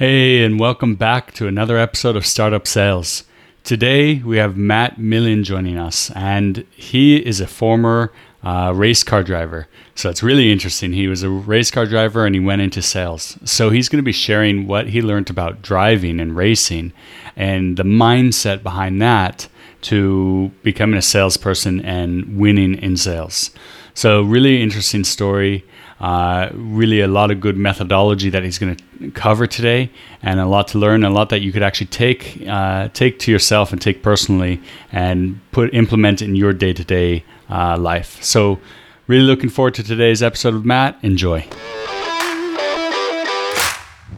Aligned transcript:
Hey, 0.00 0.42
and 0.42 0.58
welcome 0.58 0.94
back 0.94 1.34
to 1.34 1.46
another 1.46 1.76
episode 1.76 2.16
of 2.16 2.24
Startup 2.24 2.66
Sales. 2.66 3.24
Today 3.64 4.14
we 4.20 4.38
have 4.38 4.56
Matt 4.56 4.96
Millen 4.96 5.44
joining 5.44 5.76
us, 5.76 6.10
and 6.12 6.64
he 6.70 7.16
is 7.18 7.38
a 7.38 7.46
former 7.46 8.10
uh, 8.42 8.72
race 8.74 9.02
car 9.02 9.22
driver. 9.22 9.68
So 9.94 10.08
it's 10.08 10.22
really 10.22 10.50
interesting. 10.50 10.94
He 10.94 11.06
was 11.06 11.22
a 11.22 11.28
race 11.28 11.70
car 11.70 11.84
driver 11.84 12.24
and 12.24 12.34
he 12.34 12.40
went 12.40 12.62
into 12.62 12.80
sales. 12.80 13.36
So 13.44 13.68
he's 13.68 13.90
going 13.90 13.98
to 13.98 14.02
be 14.02 14.10
sharing 14.10 14.66
what 14.66 14.86
he 14.86 15.02
learned 15.02 15.28
about 15.28 15.60
driving 15.60 16.18
and 16.18 16.34
racing 16.34 16.94
and 17.36 17.76
the 17.76 17.82
mindset 17.82 18.62
behind 18.62 19.02
that 19.02 19.48
to 19.82 20.50
becoming 20.62 20.96
a 20.96 21.02
salesperson 21.02 21.78
and 21.84 22.38
winning 22.38 22.76
in 22.76 22.96
sales. 22.96 23.50
So, 23.92 24.22
really 24.22 24.62
interesting 24.62 25.04
story. 25.04 25.62
Uh, 26.00 26.48
really, 26.54 27.00
a 27.00 27.08
lot 27.08 27.30
of 27.30 27.40
good 27.40 27.56
methodology 27.56 28.30
that 28.30 28.42
he's 28.42 28.58
going 28.58 28.74
to 28.74 29.10
cover 29.10 29.46
today, 29.46 29.90
and 30.22 30.40
a 30.40 30.46
lot 30.46 30.68
to 30.68 30.78
learn, 30.78 31.04
a 31.04 31.10
lot 31.10 31.28
that 31.28 31.40
you 31.40 31.52
could 31.52 31.62
actually 31.62 31.88
take 31.88 32.42
uh, 32.48 32.88
take 32.88 33.18
to 33.18 33.30
yourself 33.30 33.72
and 33.72 33.82
take 33.82 34.02
personally, 34.02 34.60
and 34.92 35.38
put 35.52 35.74
implement 35.74 36.22
in 36.22 36.34
your 36.34 36.52
day 36.52 36.72
to 36.72 36.84
day 36.84 37.24
life. 37.50 38.22
So, 38.22 38.58
really 39.06 39.24
looking 39.24 39.50
forward 39.50 39.74
to 39.74 39.82
today's 39.82 40.22
episode 40.22 40.54
with 40.54 40.64
Matt. 40.64 40.98
Enjoy. 41.02 41.46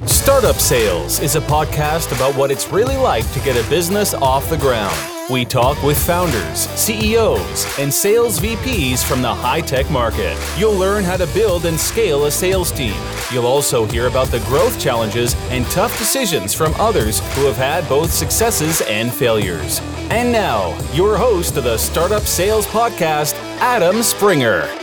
Startup 0.06 0.56
Sales 0.56 1.20
is 1.20 1.36
a 1.36 1.40
podcast 1.40 2.14
about 2.14 2.34
what 2.36 2.50
it's 2.50 2.68
really 2.70 2.96
like 2.96 3.30
to 3.32 3.40
get 3.40 3.56
a 3.56 3.68
business 3.70 4.14
off 4.14 4.48
the 4.50 4.56
ground. 4.56 5.21
We 5.32 5.46
talk 5.46 5.82
with 5.82 5.96
founders, 5.96 6.68
CEOs, 6.76 7.78
and 7.78 7.92
sales 7.92 8.38
VPs 8.38 9.02
from 9.02 9.22
the 9.22 9.34
high 9.34 9.62
tech 9.62 9.90
market. 9.90 10.36
You'll 10.58 10.74
learn 10.74 11.04
how 11.04 11.16
to 11.16 11.26
build 11.28 11.64
and 11.64 11.80
scale 11.80 12.26
a 12.26 12.30
sales 12.30 12.70
team. 12.70 13.00
You'll 13.32 13.46
also 13.46 13.86
hear 13.86 14.08
about 14.08 14.26
the 14.26 14.40
growth 14.40 14.78
challenges 14.78 15.34
and 15.48 15.64
tough 15.70 15.96
decisions 15.96 16.52
from 16.52 16.74
others 16.74 17.20
who 17.34 17.46
have 17.46 17.56
had 17.56 17.88
both 17.88 18.12
successes 18.12 18.82
and 18.82 19.10
failures. 19.10 19.80
And 20.10 20.30
now, 20.30 20.78
your 20.92 21.16
host 21.16 21.56
of 21.56 21.64
the 21.64 21.78
Startup 21.78 22.24
Sales 22.24 22.66
Podcast, 22.66 23.32
Adam 23.58 24.02
Springer. 24.02 24.81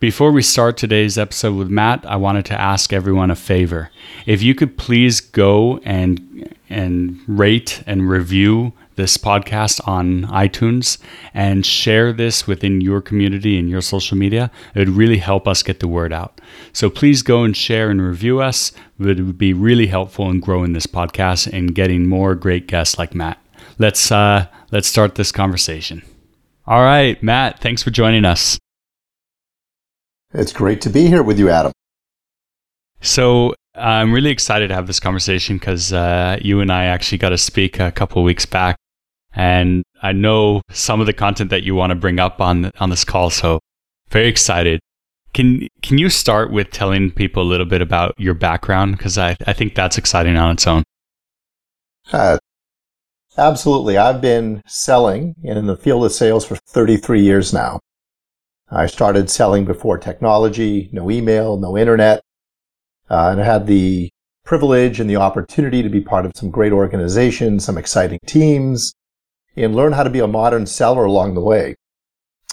Before 0.00 0.32
we 0.32 0.40
start 0.40 0.78
today's 0.78 1.18
episode 1.18 1.56
with 1.56 1.68
Matt, 1.68 2.06
I 2.06 2.16
wanted 2.16 2.46
to 2.46 2.58
ask 2.58 2.90
everyone 2.90 3.30
a 3.30 3.36
favor. 3.36 3.90
If 4.24 4.42
you 4.42 4.54
could 4.54 4.78
please 4.78 5.20
go 5.20 5.76
and 5.84 6.56
and 6.70 7.20
rate 7.26 7.82
and 7.86 8.08
review 8.08 8.72
this 8.96 9.18
podcast 9.18 9.86
on 9.86 10.22
iTunes 10.28 10.96
and 11.34 11.66
share 11.66 12.14
this 12.14 12.46
within 12.46 12.80
your 12.80 13.02
community 13.02 13.58
and 13.58 13.68
your 13.68 13.82
social 13.82 14.16
media, 14.16 14.50
it 14.74 14.78
would 14.78 14.88
really 14.88 15.18
help 15.18 15.46
us 15.46 15.62
get 15.62 15.80
the 15.80 15.88
word 15.88 16.14
out. 16.14 16.40
So 16.72 16.88
please 16.88 17.20
go 17.20 17.44
and 17.44 17.54
share 17.54 17.90
and 17.90 18.00
review 18.00 18.40
us. 18.40 18.72
It 18.98 19.04
would 19.04 19.36
be 19.36 19.52
really 19.52 19.88
helpful 19.88 20.30
in 20.30 20.40
growing 20.40 20.72
this 20.72 20.86
podcast 20.86 21.52
and 21.52 21.74
getting 21.74 22.08
more 22.08 22.34
great 22.34 22.66
guests 22.66 22.98
like 22.98 23.14
Matt. 23.14 23.38
Let's 23.78 24.10
uh, 24.10 24.46
let's 24.72 24.88
start 24.88 25.16
this 25.16 25.30
conversation. 25.30 26.00
All 26.66 26.80
right, 26.80 27.22
Matt, 27.22 27.58
thanks 27.58 27.82
for 27.82 27.90
joining 27.90 28.24
us. 28.24 28.58
It's 30.32 30.52
great 30.52 30.80
to 30.82 30.90
be 30.90 31.06
here 31.06 31.22
with 31.22 31.38
you, 31.38 31.50
Adam. 31.50 31.72
So 33.00 33.54
I'm 33.74 34.12
really 34.12 34.30
excited 34.30 34.68
to 34.68 34.74
have 34.74 34.86
this 34.86 35.00
conversation 35.00 35.58
because 35.58 35.92
uh, 35.92 36.38
you 36.40 36.60
and 36.60 36.70
I 36.70 36.84
actually 36.84 37.18
got 37.18 37.30
to 37.30 37.38
speak 37.38 37.80
a 37.80 37.90
couple 37.90 38.22
of 38.22 38.26
weeks 38.26 38.46
back, 38.46 38.76
and 39.32 39.82
I 40.02 40.12
know 40.12 40.62
some 40.70 41.00
of 41.00 41.06
the 41.06 41.12
content 41.12 41.50
that 41.50 41.64
you 41.64 41.74
want 41.74 41.90
to 41.90 41.96
bring 41.96 42.20
up 42.20 42.40
on 42.40 42.70
on 42.78 42.90
this 42.90 43.04
call. 43.04 43.30
So 43.30 43.58
very 44.10 44.28
excited. 44.28 44.80
Can 45.32 45.66
can 45.82 45.98
you 45.98 46.08
start 46.08 46.52
with 46.52 46.70
telling 46.70 47.10
people 47.10 47.42
a 47.42 47.44
little 47.44 47.66
bit 47.66 47.82
about 47.82 48.14
your 48.18 48.34
background 48.34 48.98
because 48.98 49.18
I 49.18 49.36
I 49.46 49.52
think 49.52 49.74
that's 49.74 49.98
exciting 49.98 50.36
on 50.36 50.52
its 50.52 50.66
own. 50.66 50.84
Uh, 52.12 52.38
absolutely, 53.36 53.96
I've 53.96 54.20
been 54.20 54.62
selling 54.66 55.34
in 55.42 55.66
the 55.66 55.76
field 55.76 56.04
of 56.04 56.12
sales 56.12 56.44
for 56.44 56.56
33 56.56 57.20
years 57.22 57.52
now. 57.52 57.80
I 58.70 58.86
started 58.86 59.30
selling 59.30 59.64
before 59.64 59.98
technology, 59.98 60.88
no 60.92 61.10
email, 61.10 61.56
no 61.56 61.76
internet, 61.76 62.22
uh, 63.10 63.30
and 63.32 63.40
I 63.40 63.44
had 63.44 63.66
the 63.66 64.10
privilege 64.44 65.00
and 65.00 65.10
the 65.10 65.16
opportunity 65.16 65.82
to 65.82 65.88
be 65.88 66.00
part 66.00 66.24
of 66.24 66.32
some 66.36 66.50
great 66.50 66.72
organizations, 66.72 67.64
some 67.64 67.76
exciting 67.76 68.20
teams, 68.26 68.94
and 69.56 69.74
learn 69.74 69.92
how 69.92 70.04
to 70.04 70.10
be 70.10 70.20
a 70.20 70.26
modern 70.26 70.66
seller 70.66 71.04
along 71.04 71.34
the 71.34 71.40
way. 71.40 71.74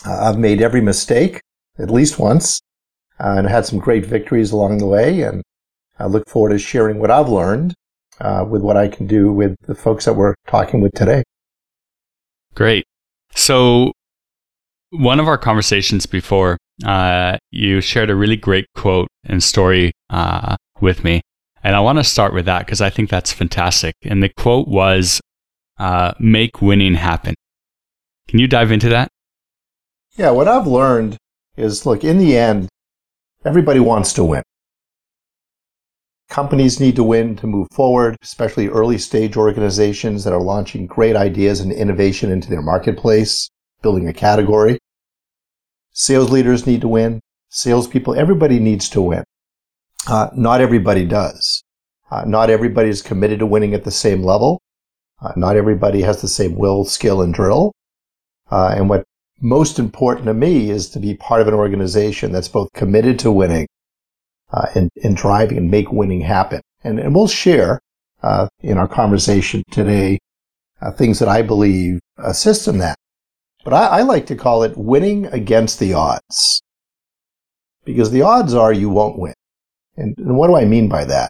Uh, 0.05 0.29
I've 0.29 0.39
made 0.39 0.61
every 0.61 0.81
mistake 0.81 1.41
at 1.77 1.91
least 1.91 2.17
once, 2.17 2.61
uh, 3.19 3.35
and 3.37 3.47
had 3.47 3.65
some 3.65 3.79
great 3.79 4.05
victories 4.05 4.51
along 4.51 4.79
the 4.79 4.87
way, 4.87 5.21
and 5.21 5.43
I 5.99 6.05
look 6.05 6.27
forward 6.27 6.49
to 6.49 6.59
sharing 6.59 6.99
what 6.99 7.11
I've 7.11 7.29
learned 7.29 7.75
uh, 8.19 8.45
with 8.47 8.61
what 8.61 8.77
I 8.77 8.87
can 8.87 9.05
do 9.05 9.31
with 9.31 9.55
the 9.67 9.75
folks 9.75 10.05
that 10.05 10.13
we're 10.13 10.35
talking 10.47 10.81
with 10.81 10.93
today. 10.93 11.23
Great. 12.55 12.85
So 13.35 13.91
one 14.97 15.19
of 15.19 15.27
our 15.27 15.37
conversations 15.37 16.05
before, 16.05 16.57
uh, 16.85 17.37
you 17.51 17.81
shared 17.81 18.09
a 18.09 18.15
really 18.15 18.35
great 18.35 18.65
quote 18.75 19.07
and 19.23 19.43
story 19.43 19.91
uh, 20.09 20.55
with 20.81 21.03
me. 21.03 21.21
And 21.63 21.75
I 21.75 21.79
want 21.79 21.97
to 21.97 22.03
start 22.03 22.33
with 22.33 22.45
that 22.45 22.65
because 22.65 22.81
I 22.81 22.89
think 22.89 23.09
that's 23.09 23.31
fantastic. 23.31 23.95
And 24.03 24.23
the 24.23 24.31
quote 24.37 24.67
was, 24.67 25.21
uh, 25.77 26.13
make 26.19 26.61
winning 26.61 26.95
happen. 26.95 27.35
Can 28.27 28.39
you 28.39 28.47
dive 28.47 28.71
into 28.71 28.89
that? 28.89 29.09
Yeah, 30.17 30.31
what 30.31 30.47
I've 30.47 30.67
learned 30.67 31.17
is 31.55 31.85
look, 31.85 32.03
in 32.03 32.17
the 32.17 32.37
end, 32.37 32.67
everybody 33.45 33.79
wants 33.79 34.13
to 34.13 34.23
win. 34.23 34.43
Companies 36.29 36.79
need 36.79 36.95
to 36.97 37.03
win 37.03 37.35
to 37.37 37.47
move 37.47 37.67
forward, 37.71 38.17
especially 38.21 38.67
early 38.67 38.97
stage 38.97 39.37
organizations 39.37 40.23
that 40.23 40.33
are 40.33 40.41
launching 40.41 40.85
great 40.85 41.15
ideas 41.15 41.61
and 41.61 41.71
innovation 41.71 42.31
into 42.31 42.49
their 42.49 42.61
marketplace 42.61 43.49
building 43.81 44.07
a 44.07 44.13
category. 44.13 44.77
Sales 45.99 46.29
leaders 46.29 46.67
need 46.67 46.81
to 46.81 46.87
win. 46.87 47.19
Salespeople, 47.49 48.13
everybody 48.13 48.59
needs 48.59 48.87
to 48.87 49.01
win. 49.01 49.23
Uh, 50.07 50.29
not 50.35 50.61
everybody 50.61 51.03
does. 51.05 51.63
Uh, 52.11 52.23
not 52.23 52.51
everybody 52.51 52.87
is 52.87 53.01
committed 53.01 53.39
to 53.39 53.47
winning 53.47 53.73
at 53.73 53.83
the 53.83 53.89
same 53.89 54.21
level. 54.21 54.61
Uh, 55.19 55.31
not 55.35 55.55
everybody 55.55 56.03
has 56.03 56.21
the 56.21 56.27
same 56.27 56.53
will, 56.53 56.85
skill, 56.85 57.19
and 57.19 57.33
drill. 57.33 57.71
Uh, 58.51 58.75
and 58.77 58.89
what 58.89 59.05
most 59.41 59.79
important 59.79 60.27
to 60.27 60.35
me 60.35 60.69
is 60.69 60.87
to 60.87 60.99
be 60.99 61.15
part 61.15 61.41
of 61.41 61.47
an 61.47 61.55
organization 61.55 62.31
that's 62.31 62.47
both 62.47 62.71
committed 62.73 63.17
to 63.17 63.31
winning 63.31 63.65
uh, 64.53 64.67
and, 64.75 64.91
and 65.03 65.17
driving 65.17 65.57
and 65.57 65.71
make 65.71 65.91
winning 65.91 66.21
happen. 66.21 66.61
And, 66.83 66.99
and 66.99 67.15
we'll 67.15 67.27
share 67.27 67.79
uh, 68.21 68.47
in 68.59 68.77
our 68.77 68.87
conversation 68.87 69.63
today 69.71 70.19
things 70.93 71.17
that 71.17 71.27
I 71.27 71.41
believe 71.41 71.99
assist 72.19 72.67
in 72.67 72.77
that. 72.77 72.97
But 73.67 73.91
I, 73.91 73.97
I 73.97 74.01
like 74.03 74.27
to 74.27 74.35
call 74.37 74.63
it 74.63 74.77
winning 74.77 75.25
against 75.25 75.77
the 75.77 75.93
odds. 75.93 76.61
Because 77.83 78.11
the 78.11 78.21
odds 78.21 78.53
are 78.53 78.71
you 78.71 78.89
won't 78.89 79.19
win. 79.19 79.33
And, 79.97 80.17
and 80.17 80.37
what 80.37 80.47
do 80.47 80.55
I 80.55 80.63
mean 80.63 80.87
by 80.87 81.03
that? 81.03 81.29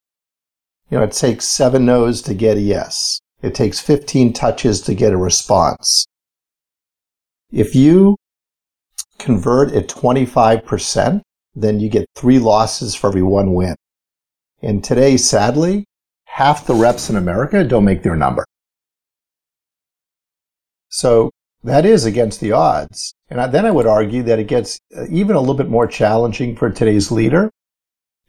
You 0.92 1.00
know, 1.00 1.04
it 1.06 1.14
takes 1.14 1.48
seven 1.48 1.84
no's 1.88 2.22
to 2.22 2.36
get 2.36 2.58
a 2.58 2.62
yes. 2.62 3.22
It 3.42 3.56
takes 3.56 3.80
15 3.80 4.34
touches 4.34 4.82
to 4.82 4.94
get 4.94 5.14
a 5.14 5.18
response. 5.18 6.06
If 7.52 7.74
you 7.74 8.18
convert 9.18 9.72
at 9.72 9.88
25%, 9.88 11.22
then 11.56 11.80
you 11.80 11.90
get 11.90 12.06
three 12.14 12.38
losses 12.38 12.94
for 12.94 13.08
every 13.08 13.24
one 13.24 13.56
win. 13.56 13.76
And 14.62 14.84
today, 14.84 15.18
sadly, 15.18 15.86
half 16.26 16.68
the 16.68 16.76
reps 16.76 17.10
in 17.10 17.16
America 17.16 17.64
don't 17.64 17.84
make 17.84 18.04
their 18.04 18.16
number. 18.16 18.46
So 20.90 21.32
that 21.68 21.86
is 21.86 22.06
against 22.06 22.40
the 22.40 22.52
odds. 22.52 23.14
And 23.30 23.52
then 23.52 23.66
I 23.66 23.72
would 23.72 23.88
argue 23.88 24.24
that 24.24 24.40
it 24.40 24.48
gets 24.48 24.80
uh, 24.96 25.06
even 25.10 25.36
a 25.36 25.40
little 25.40 25.56
bit 25.56 25.70
more 25.70 25.88
challenging 25.88 26.56
for 26.56 26.70
today's 26.70 27.12
leader 27.12 27.52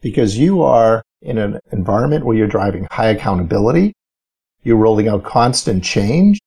because 0.00 0.38
you 0.38 0.62
are 0.62 1.02
in 1.22 1.38
an 1.38 1.58
environment 1.72 2.24
where 2.24 2.36
you're 2.36 2.46
driving 2.46 2.86
high 2.90 3.08
accountability. 3.08 3.92
You're 4.62 4.76
rolling 4.76 5.08
out 5.08 5.24
constant 5.24 5.84
change. 5.84 6.40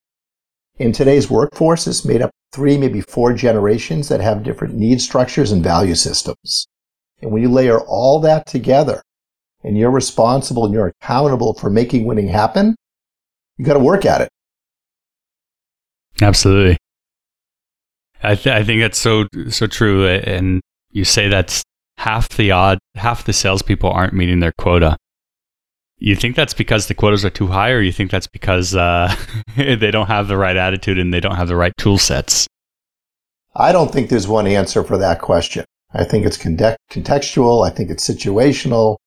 In 0.79 0.91
today's 0.91 1.29
workforce, 1.29 1.87
it's 1.87 2.05
made 2.05 2.21
up 2.21 2.31
three, 2.51 2.77
maybe 2.77 3.01
four 3.01 3.33
generations 3.33 4.09
that 4.09 4.19
have 4.19 4.43
different 4.43 4.73
need 4.73 5.01
structures 5.01 5.51
and 5.51 5.63
value 5.63 5.95
systems. 5.95 6.67
And 7.21 7.31
when 7.31 7.41
you 7.41 7.49
layer 7.49 7.79
all 7.79 8.19
that 8.21 8.47
together 8.47 9.01
and 9.63 9.77
you're 9.77 9.91
responsible 9.91 10.65
and 10.65 10.73
you're 10.73 10.93
accountable 11.01 11.53
for 11.53 11.69
making 11.69 12.05
winning 12.05 12.27
happen, 12.27 12.75
you 13.57 13.65
got 13.65 13.73
to 13.73 13.79
work 13.79 14.05
at 14.05 14.21
it. 14.21 14.29
Absolutely. 16.21 16.77
I, 18.23 18.35
th- 18.35 18.55
I 18.55 18.63
think 18.63 18.81
that's 18.81 18.99
so 18.99 19.25
so 19.49 19.67
true, 19.67 20.07
and 20.07 20.61
you 20.91 21.03
say 21.03 21.27
that's 21.27 21.63
half 21.97 22.29
the 22.29 22.51
odd, 22.51 22.79
half 22.95 23.25
the 23.25 23.33
salespeople 23.33 23.89
aren't 23.89 24.13
meeting 24.13 24.39
their 24.39 24.53
quota. 24.57 24.97
You 25.97 26.15
think 26.15 26.35
that's 26.35 26.53
because 26.53 26.87
the 26.87 26.93
quotas 26.93 27.23
are 27.23 27.29
too 27.29 27.47
high, 27.47 27.71
or 27.71 27.81
you 27.81 27.91
think 27.91 28.11
that's 28.11 28.27
because 28.27 28.75
uh, 28.75 29.13
they 29.55 29.91
don't 29.91 30.07
have 30.07 30.27
the 30.27 30.37
right 30.37 30.57
attitude 30.57 30.97
and 30.97 31.13
they 31.13 31.19
don't 31.19 31.35
have 31.35 31.47
the 31.47 31.55
right 31.55 31.73
tool 31.77 31.97
sets? 31.97 32.47
I 33.55 33.71
don't 33.71 33.91
think 33.91 34.09
there's 34.09 34.27
one 34.27 34.47
answer 34.47 34.83
for 34.83 34.97
that 34.97 35.21
question. 35.21 35.65
I 35.93 36.03
think 36.03 36.25
it's 36.25 36.37
contextual. 36.37 37.67
I 37.67 37.69
think 37.69 37.89
it's 37.89 38.07
situational. 38.07 38.97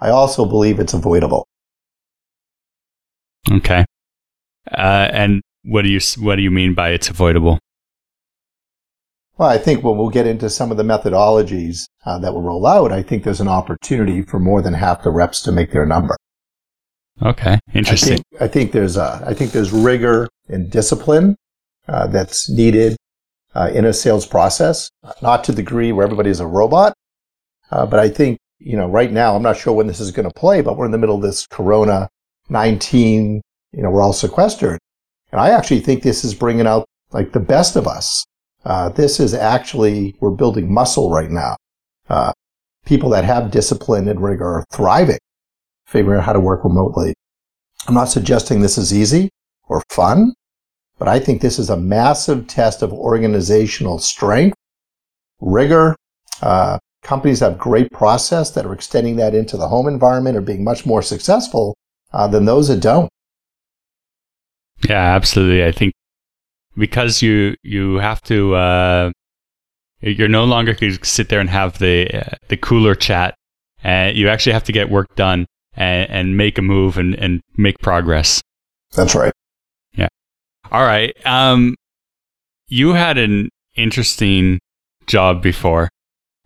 I 0.00 0.10
also 0.10 0.44
believe 0.44 0.78
it's 0.78 0.94
avoidable. 0.94 1.46
Okay. 3.50 3.84
Uh, 4.70 5.08
and 5.12 5.42
what 5.64 5.82
do 5.82 5.88
you 5.88 6.00
what 6.18 6.36
do 6.36 6.42
you 6.42 6.50
mean 6.50 6.74
by 6.74 6.90
it's 6.90 7.08
avoidable? 7.08 7.58
Well, 9.38 9.48
I 9.48 9.56
think 9.56 9.84
when 9.84 9.96
we'll 9.96 10.10
get 10.10 10.26
into 10.26 10.50
some 10.50 10.72
of 10.72 10.76
the 10.76 10.82
methodologies 10.82 11.88
uh, 12.04 12.18
that 12.18 12.34
will 12.34 12.42
roll 12.42 12.66
out, 12.66 12.90
I 12.90 13.02
think 13.02 13.22
there's 13.22 13.40
an 13.40 13.48
opportunity 13.48 14.22
for 14.22 14.40
more 14.40 14.60
than 14.60 14.74
half 14.74 15.04
the 15.04 15.10
reps 15.10 15.40
to 15.42 15.52
make 15.52 15.70
their 15.70 15.86
number. 15.86 16.16
Okay, 17.22 17.60
interesting. 17.72 18.12
I 18.12 18.16
think, 18.16 18.42
I 18.42 18.48
think 18.48 18.72
there's 18.72 18.96
a, 18.96 19.22
I 19.24 19.34
think 19.34 19.52
there's 19.52 19.72
rigor 19.72 20.28
and 20.48 20.68
discipline 20.68 21.36
uh, 21.88 22.08
that's 22.08 22.50
needed 22.50 22.96
uh, 23.54 23.70
in 23.72 23.84
a 23.84 23.92
sales 23.92 24.26
process, 24.26 24.90
not 25.22 25.44
to 25.44 25.52
the 25.52 25.62
degree 25.62 25.92
where 25.92 26.04
everybody's 26.04 26.40
a 26.40 26.46
robot, 26.46 26.94
uh, 27.70 27.86
but 27.86 28.00
I 28.00 28.08
think 28.08 28.38
you 28.58 28.76
know 28.76 28.88
right 28.88 29.10
now 29.10 29.34
I'm 29.34 29.42
not 29.42 29.56
sure 29.56 29.72
when 29.72 29.86
this 29.86 30.00
is 30.00 30.10
going 30.10 30.28
to 30.28 30.34
play, 30.34 30.62
but 30.62 30.76
we're 30.76 30.86
in 30.86 30.92
the 30.92 30.98
middle 30.98 31.16
of 31.16 31.22
this 31.22 31.46
Corona 31.46 32.08
19. 32.50 33.40
You 33.72 33.82
know, 33.82 33.90
we're 33.90 34.02
all 34.02 34.12
sequestered, 34.12 34.78
and 35.32 35.40
I 35.40 35.50
actually 35.50 35.80
think 35.80 36.02
this 36.02 36.24
is 36.24 36.34
bringing 36.34 36.66
out 36.66 36.86
like 37.12 37.32
the 37.32 37.40
best 37.40 37.76
of 37.76 37.86
us. 37.86 38.24
Uh, 38.64 38.88
this 38.90 39.20
is 39.20 39.34
actually 39.34 40.16
we're 40.20 40.30
building 40.30 40.72
muscle 40.72 41.10
right 41.10 41.30
now. 41.30 41.56
Uh, 42.08 42.32
people 42.84 43.10
that 43.10 43.24
have 43.24 43.50
discipline 43.50 44.08
and 44.08 44.20
rigor 44.20 44.46
are 44.46 44.64
thriving, 44.72 45.18
figuring 45.86 46.18
out 46.18 46.24
how 46.24 46.32
to 46.32 46.40
work 46.40 46.64
remotely. 46.64 47.14
I'm 47.86 47.94
not 47.94 48.08
suggesting 48.08 48.60
this 48.60 48.78
is 48.78 48.92
easy 48.92 49.30
or 49.68 49.82
fun, 49.90 50.32
but 50.98 51.08
I 51.08 51.18
think 51.20 51.40
this 51.40 51.58
is 51.58 51.70
a 51.70 51.76
massive 51.76 52.46
test 52.46 52.82
of 52.82 52.92
organizational 52.92 53.98
strength, 53.98 54.56
rigor. 55.40 55.94
Uh, 56.42 56.78
companies 57.02 57.40
have 57.40 57.58
great 57.58 57.90
process 57.90 58.50
that 58.50 58.66
are 58.66 58.72
extending 58.72 59.16
that 59.16 59.34
into 59.34 59.56
the 59.56 59.68
home 59.68 59.86
environment 59.86 60.36
are 60.36 60.42
being 60.42 60.64
much 60.64 60.84
more 60.84 61.02
successful 61.02 61.76
uh, 62.12 62.26
than 62.26 62.44
those 62.44 62.68
that 62.68 62.80
don't. 62.80 63.08
Yeah, 64.88 65.14
absolutely. 65.14 65.64
I 65.64 65.72
think 65.72 65.92
because 66.78 67.20
you 67.22 67.56
you 67.62 67.96
have 67.96 68.22
to 68.22 68.54
uh, 68.54 69.10
you're 70.00 70.28
no 70.28 70.44
longer 70.44 70.74
going 70.74 70.96
to 70.96 71.04
sit 71.04 71.28
there 71.28 71.40
and 71.40 71.50
have 71.50 71.78
the 71.78 72.08
uh, 72.14 72.36
the 72.48 72.56
cooler 72.56 72.94
chat. 72.94 73.34
Uh, 73.84 74.10
you 74.12 74.28
actually 74.28 74.52
have 74.52 74.64
to 74.64 74.72
get 74.72 74.90
work 74.90 75.14
done 75.14 75.46
and, 75.74 76.10
and 76.10 76.36
make 76.36 76.58
a 76.58 76.62
move 76.62 76.98
and, 76.98 77.14
and 77.14 77.40
make 77.56 77.78
progress. 77.78 78.42
That's 78.92 79.14
right. 79.14 79.32
Yeah. 79.92 80.08
All 80.72 80.82
right. 80.82 81.14
Um, 81.24 81.76
you 82.66 82.94
had 82.94 83.18
an 83.18 83.50
interesting 83.76 84.58
job 85.06 85.42
before 85.42 85.88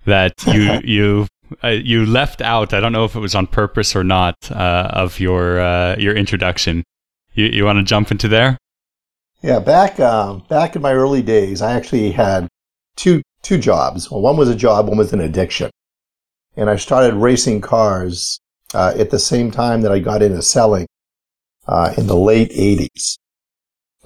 that 0.05 0.32
you 0.46 0.81
you 0.84 1.26
uh, 1.62 1.69
you 1.69 2.06
left 2.06 2.40
out. 2.40 2.73
I 2.73 2.81
don't 2.81 2.93
know 2.93 3.05
if 3.05 3.14
it 3.14 3.20
was 3.20 3.34
on 3.34 3.46
purpose 3.46 3.94
or 3.94 4.05
not 4.05 4.37
uh, 4.50 4.88
of 4.93 5.20
your 5.20 5.61
uh, 5.61 5.96
your 5.96 6.14
introduction. 6.17 6.84
You 7.34 7.46
you 7.46 7.64
want 7.64 7.79
to 7.79 7.84
jump 7.84 8.11
into 8.11 8.29
there? 8.29 8.58
Yeah, 9.43 9.59
back 9.59 9.99
um, 9.99 10.44
back 10.49 10.77
in 10.77 10.83
my 10.83 10.93
early 10.93 11.21
days, 11.21 11.62
I 11.62 11.73
actually 11.73 12.12
had 12.12 12.47
two 12.94 13.23
two 13.43 13.59
jobs. 13.59 14.09
Well, 14.09 14.21
one 14.21 14.37
was 14.37 14.49
a 14.49 14.55
job, 14.55 14.87
one 14.87 14.99
was 14.99 15.12
an 15.12 15.21
addiction, 15.21 15.69
and 16.56 16.71
I 16.71 16.77
started 16.77 17.15
racing 17.15 17.61
cars 17.61 18.39
uh, 18.73 18.94
at 18.97 19.11
the 19.11 19.19
same 19.19 19.50
time 19.50 19.81
that 19.83 19.91
I 19.91 19.99
got 19.99 20.23
into 20.23 20.43
selling 20.43 20.87
uh, 21.67 21.93
in 21.99 22.06
the 22.06 22.17
late 22.17 22.53
'80s. 22.53 23.17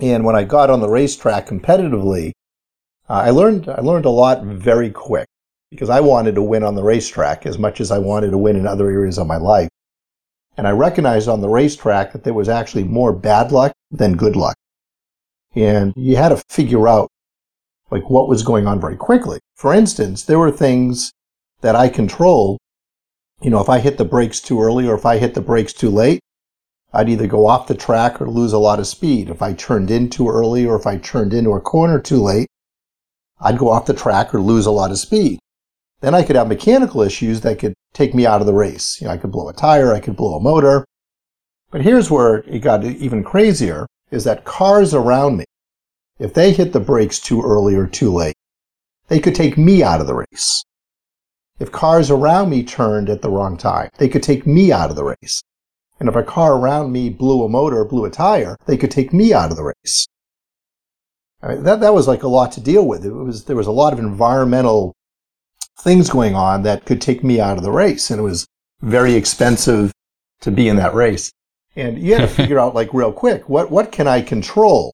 And 0.00 0.25
when 0.25 0.37
I 0.37 0.44
got 0.44 0.71
on 0.71 0.81
the 0.81 0.88
racetrack 0.88 1.47
competitively, 1.47 2.33
uh, 3.11 3.25
I 3.27 3.31
learned 3.31 3.69
I 3.69 3.83
learned 3.83 4.06
a 4.06 4.11
lot 4.11 4.43
very 4.43 4.88
quick 4.88 5.29
because 5.71 5.91
I 5.91 6.00
wanted 6.00 6.35
to 6.37 6.43
win 6.43 6.62
on 6.62 6.77
the 6.77 6.83
racetrack 6.83 7.44
as 7.44 7.59
much 7.59 7.83
as 7.83 7.91
I 7.91 7.99
wanted 7.99 8.31
to 8.31 8.38
win 8.38 8.56
in 8.56 8.67
other 8.67 8.88
areas 8.88 9.19
of 9.19 9.27
my 9.27 9.37
life. 9.37 9.69
And 10.56 10.67
I 10.67 10.71
recognized 10.71 11.29
on 11.29 11.43
the 11.43 11.50
racetrack 11.50 12.12
that 12.12 12.25
there 12.25 12.33
was 12.33 12.49
actually 12.49 12.85
more 12.85 13.12
bad 13.12 13.53
luck 13.53 13.73
than 13.91 14.17
good 14.17 14.35
luck. 14.35 14.56
And 15.56 15.94
you 15.97 16.17
had 16.17 16.29
to 16.29 16.43
figure 16.50 16.87
out 16.87 17.08
like 17.91 18.08
what 18.11 18.29
was 18.29 18.43
going 18.43 18.67
on 18.67 18.81
very 18.81 18.97
quickly. 18.97 19.41
For 19.55 19.73
instance, 19.73 20.25
there 20.25 20.38
were 20.38 20.50
things 20.50 21.12
that 21.62 21.75
I 21.75 21.88
controlled. 21.88 22.58
You 23.41 23.50
know, 23.50 23.61
if 23.61 23.69
I 23.69 23.79
hit 23.79 23.97
the 23.97 24.05
brakes 24.05 24.41
too 24.41 24.61
early 24.61 24.87
or 24.87 24.94
if 24.94 25.06
I 25.06 25.19
hit 25.19 25.35
the 25.35 25.41
brakes 25.41 25.73
too 25.73 25.91
late, 25.91 26.20
I'd 26.93 27.08
either 27.08 27.26
go 27.26 27.47
off 27.47 27.69
the 27.69 27.75
track 27.75 28.20
or 28.20 28.29
lose 28.29 28.53
a 28.53 28.58
lot 28.58 28.79
of 28.79 28.87
speed. 28.87 29.29
If 29.29 29.43
I 29.43 29.55
turned 29.55 29.91
in 29.91 30.08
too 30.11 30.29
early 30.29 30.67
or 30.67 30.76
if 30.76 30.87
I 30.87 30.99
turned 30.99 31.32
into 31.32 31.50
a 31.53 31.61
corner 31.61 32.00
too 32.00 32.23
late, 32.23 32.49
I'd 33.41 33.59
go 33.59 33.69
off 33.69 33.87
the 33.87 33.94
track 33.94 34.35
or 34.35 34.41
lose 34.41 34.67
a 34.67 34.70
lot 34.70 34.91
of 34.91 34.99
speed. 34.99 35.38
Then 36.00 36.14
I 36.14 36.23
could 36.23 36.37
have 36.37 36.49
mechanical 36.49 37.02
issues 37.02 37.41
that 37.43 37.59
could 37.59 37.75
take 37.93 38.14
me 38.14 38.26
out 38.26 38.41
of 38.41 38.47
the 38.47 38.55
race. 38.55 39.00
You 39.00 39.06
know, 39.06 39.14
I 39.14 39.17
could 39.17 39.32
blow 39.32 39.49
a 39.49 39.52
tire, 39.52 39.93
I 39.93 40.00
could 40.00 40.17
blow 40.17 40.37
a 40.37 40.41
motor. 40.41 40.85
But 41.70 41.82
here's 41.82 42.11
where 42.11 42.37
it 42.37 42.61
got 42.61 42.85
even 42.85 43.25
crazier 43.25 43.87
is 44.11 44.25
that 44.25 44.44
cars 44.44 44.94
around 44.94 45.37
me, 45.37 45.44
if 46.19 46.32
they 46.32 46.53
hit 46.53 46.73
the 46.73 46.81
brakes 46.81 47.20
too 47.20 47.43
early 47.43 47.75
or 47.75 47.87
too 47.87 48.12
late, 48.12 48.37
they 49.08 49.20
could 49.20 49.35
take 49.35 49.58
me 49.58 49.82
out 49.82 50.00
of 50.00 50.06
the 50.06 50.14
race. 50.14 50.64
If 51.58 51.73
cars 51.73 52.11
around 52.11 52.50
me 52.50 52.62
turned 52.62 53.08
at 53.08 53.23
the 53.23 53.31
wrong 53.31 53.56
time, 53.56 53.91
they 53.99 54.08
could 54.08 54.23
take 54.23 54.47
me 54.47 54.73
out 54.73 54.91
of 54.91 54.97
the 54.97 55.05
race. 55.05 55.43
And 55.99 56.08
if 56.08 56.17
a 56.17 56.23
car 56.23 56.56
around 56.56 56.93
me 56.93 57.08
blew 57.08 57.43
a 57.44 57.49
motor 57.49 57.85
blew 57.85 58.05
a 58.05 58.11
tire, 58.11 58.56
they 58.67 58.76
could 58.76 58.91
take 58.91 59.12
me 59.12 59.32
out 59.32 59.50
of 59.50 59.56
the 59.56 59.64
race. 59.64 60.06
I 61.43 61.49
mean, 61.49 61.62
that, 61.64 61.81
that 61.81 61.94
was 61.94 62.06
like 62.06 62.23
a 62.23 62.29
lot 62.29 62.52
to 62.52 62.61
deal 62.61 62.87
with. 62.87 63.05
It 63.05 63.12
was, 63.12 63.44
there 63.44 63.56
was 63.56 63.67
a 63.67 63.73
lot 63.73 63.93
of 63.93 63.99
environmental 63.99 64.94
things 65.81 66.11
going 66.11 66.35
on 66.35 66.62
that 66.62 66.85
could 66.85 67.00
take 67.00 67.25
me 67.25 67.41
out 67.41 67.56
of 67.56 67.62
the 67.62 67.70
race. 67.70 68.11
And 68.11 68.20
it 68.20 68.25
was 68.25 68.47
very 68.81 69.14
expensive 69.14 69.93
to 70.41 70.50
be 70.50 70.69
in 70.69 70.76
that 70.76 70.94
race. 70.94 71.32
And 71.76 71.99
you 71.99 72.14
had 72.14 72.23
to 72.23 72.28
figure 72.34 72.58
out 72.58 72.75
like 72.75 72.93
real 72.93 73.12
quick, 73.12 73.49
what, 73.49 73.70
what 73.70 73.93
can 73.93 74.08
I 74.08 74.23
control? 74.23 74.93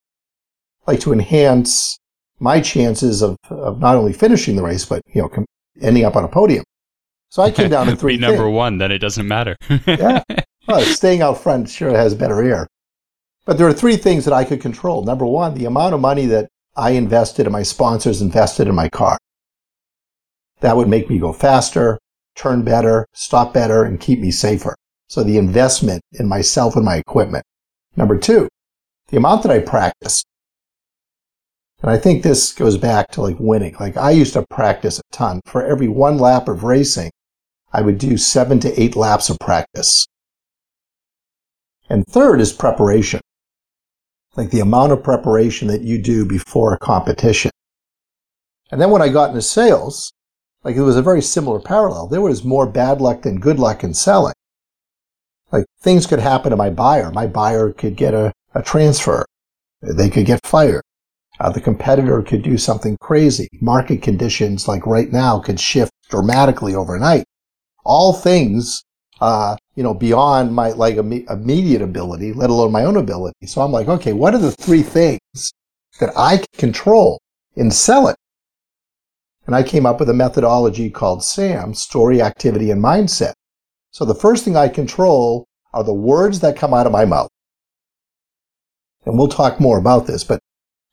Like 0.87 1.01
to 1.01 1.13
enhance 1.13 1.99
my 2.41 2.61
chances 2.61 3.23
of, 3.23 3.37
of 3.51 3.81
not 3.81 3.97
only 3.97 4.13
finishing 4.13 4.57
the 4.57 4.63
race, 4.63 4.85
but, 4.85 5.03
you 5.07 5.23
know, 5.23 5.29
com- 5.29 5.47
ending 5.81 6.05
up 6.05 6.17
on 6.17 6.25
a 6.25 6.29
podium. 6.29 6.65
So 7.29 7.43
I 7.43 7.51
came 7.51 7.71
down 7.77 7.87
to 7.87 7.97
three. 7.97 8.17
Be 8.17 8.21
number 8.21 8.45
things. 8.45 8.55
one, 8.55 8.79
then 8.79 8.91
it 8.91 8.99
doesn't 8.99 9.27
matter. 9.29 9.57
yeah. 9.87 10.23
Well, 10.69 10.81
staying 10.83 11.23
out 11.23 11.39
front 11.39 11.69
sure 11.69 11.91
has 11.91 12.15
better 12.15 12.43
air. 12.43 12.69
But 13.45 13.59
there 13.59 13.67
are 13.67 13.73
three 13.73 13.97
things 13.97 14.25
that 14.25 14.35
I 14.35 14.45
could 14.45 14.61
control. 14.61 15.05
Number 15.05 15.27
one, 15.27 15.55
the 15.55 15.65
amount 15.65 15.95
of 15.95 16.01
money 16.01 16.27
that 16.27 16.49
I 16.77 16.91
invested 16.91 17.47
and 17.47 17.53
my 17.53 17.63
sponsors 17.63 18.23
invested 18.23 18.69
in 18.69 18.75
my 18.75 18.89
car. 18.89 19.19
That 20.61 20.77
would 20.77 20.89
make 20.89 21.11
me 21.11 21.19
go 21.19 21.33
faster, 21.33 21.99
turn 22.37 22.63
better, 22.63 23.07
stop 23.13 23.53
better, 23.53 23.83
and 23.83 23.99
keep 24.01 24.21
me 24.21 24.31
safer. 24.31 24.77
So 25.09 25.23
the 25.23 25.39
investment 25.39 26.03
in 26.13 26.29
myself 26.29 26.77
and 26.77 26.85
my 26.85 26.97
equipment. 26.97 27.45
Number 27.97 28.19
two, 28.19 28.49
the 29.09 29.17
amount 29.19 29.43
that 29.43 29.53
I 29.53 29.59
practice. 29.59 30.25
And 31.83 31.91
I 31.91 31.99
think 31.99 32.23
this 32.23 32.53
goes 32.53 32.79
back 32.79 33.11
to 33.13 33.23
like 33.23 33.37
winning. 33.39 33.77
Like 33.79 33.97
I 33.97 34.13
used 34.13 34.33
to 34.35 34.47
practice 34.49 34.99
a 34.99 35.03
ton. 35.13 35.41
For 35.45 35.67
every 35.67 35.89
one 35.89 36.17
lap 36.17 36.49
of 36.49 36.65
racing, 36.65 37.11
I 37.73 37.83
would 37.83 37.99
do 37.99 38.17
seven 38.17 38.61
to 38.61 38.81
eight 38.81 38.97
laps 38.97 39.29
of 39.29 39.39
practice. 39.39 40.07
And 41.89 42.07
third 42.07 42.41
is 42.41 42.53
preparation. 42.53 43.21
Like 44.37 44.51
the 44.51 44.61
amount 44.61 44.93
of 44.93 45.03
preparation 45.03 45.69
that 45.69 45.83
you 45.83 46.01
do 46.01 46.25
before 46.25 46.73
a 46.73 46.79
competition. 46.79 47.51
And 48.71 48.81
then 48.81 48.91
when 48.91 49.03
I 49.03 49.09
got 49.09 49.31
into 49.31 49.43
sales, 49.43 50.13
like 50.65 50.77
it 50.77 50.83
was 50.83 50.97
a 50.97 51.03
very 51.03 51.21
similar 51.21 51.61
parallel. 51.61 52.07
There 52.07 52.23
was 52.23 52.45
more 52.45 52.67
bad 52.67 53.01
luck 53.01 53.23
than 53.23 53.41
good 53.41 53.59
luck 53.59 53.85
in 53.85 53.93
selling. 53.93 54.35
Like 55.53 55.67
things 55.81 56.07
could 56.07 56.19
happen 56.19 56.51
to 56.51 56.57
my 56.57 56.71
buyer. 56.71 57.11
My 57.11 57.27
buyer 57.27 57.73
could 57.73 57.97
get 57.97 58.15
a, 58.15 58.33
a 58.55 58.63
transfer. 58.63 59.27
They 59.83 60.09
could 60.09 60.27
get 60.27 60.45
fired. 60.47 60.83
Uh, 61.41 61.51
the 61.51 61.61
competitor 61.61 62.23
could 62.23 62.43
do 62.43 62.57
something 62.57 62.97
crazy. 63.01 63.49
Market 63.61 64.01
conditions, 64.01 64.69
like 64.69 64.87
right 64.87 65.11
now, 65.11 65.39
could 65.39 65.61
shift 65.61 65.93
dramatically 66.09 66.75
overnight. 66.75 67.25
All 67.85 68.13
things, 68.13 68.85
uh, 69.21 69.57
you 69.75 69.83
know, 69.83 69.95
beyond 69.95 70.55
my 70.55 70.71
like 70.71 70.97
Im- 70.97 71.27
immediate 71.29 71.83
ability, 71.83 72.33
let 72.33 72.51
alone 72.51 72.73
my 72.73 72.85
own 72.85 72.97
ability. 72.97 73.47
So 73.47 73.61
I'm 73.61 73.73
like, 73.73 73.89
okay, 73.89 74.13
what 74.13 74.35
are 74.35 74.39
the 74.39 74.53
three 74.53 74.83
things 74.83 75.53
that 76.01 76.13
I 76.17 76.37
can 76.39 76.47
control 76.59 77.21
in 77.57 77.71
selling? 77.71 78.15
And 79.47 79.57
I 79.57 79.65
came 79.65 79.85
up 79.85 79.99
with 79.99 80.09
a 80.09 80.15
methodology 80.15 80.89
called 80.89 81.25
SAM, 81.25 81.75
story, 81.75 82.23
activity, 82.23 82.71
and 82.71 82.83
mindset. 82.83 83.33
So 83.93 84.07
the 84.07 84.15
first 84.15 84.45
thing 84.45 84.57
I 84.57 84.69
control 84.69 85.47
are 85.73 85.85
the 85.85 85.95
words 85.95 86.41
that 86.41 86.57
come 86.57 86.75
out 86.75 86.87
of 86.87 86.93
my 86.93 87.05
mouth. 87.05 87.29
And 89.05 89.19
we'll 89.19 89.29
talk 89.29 89.61
more 89.61 89.79
about 89.79 90.07
this, 90.07 90.25
but 90.25 90.41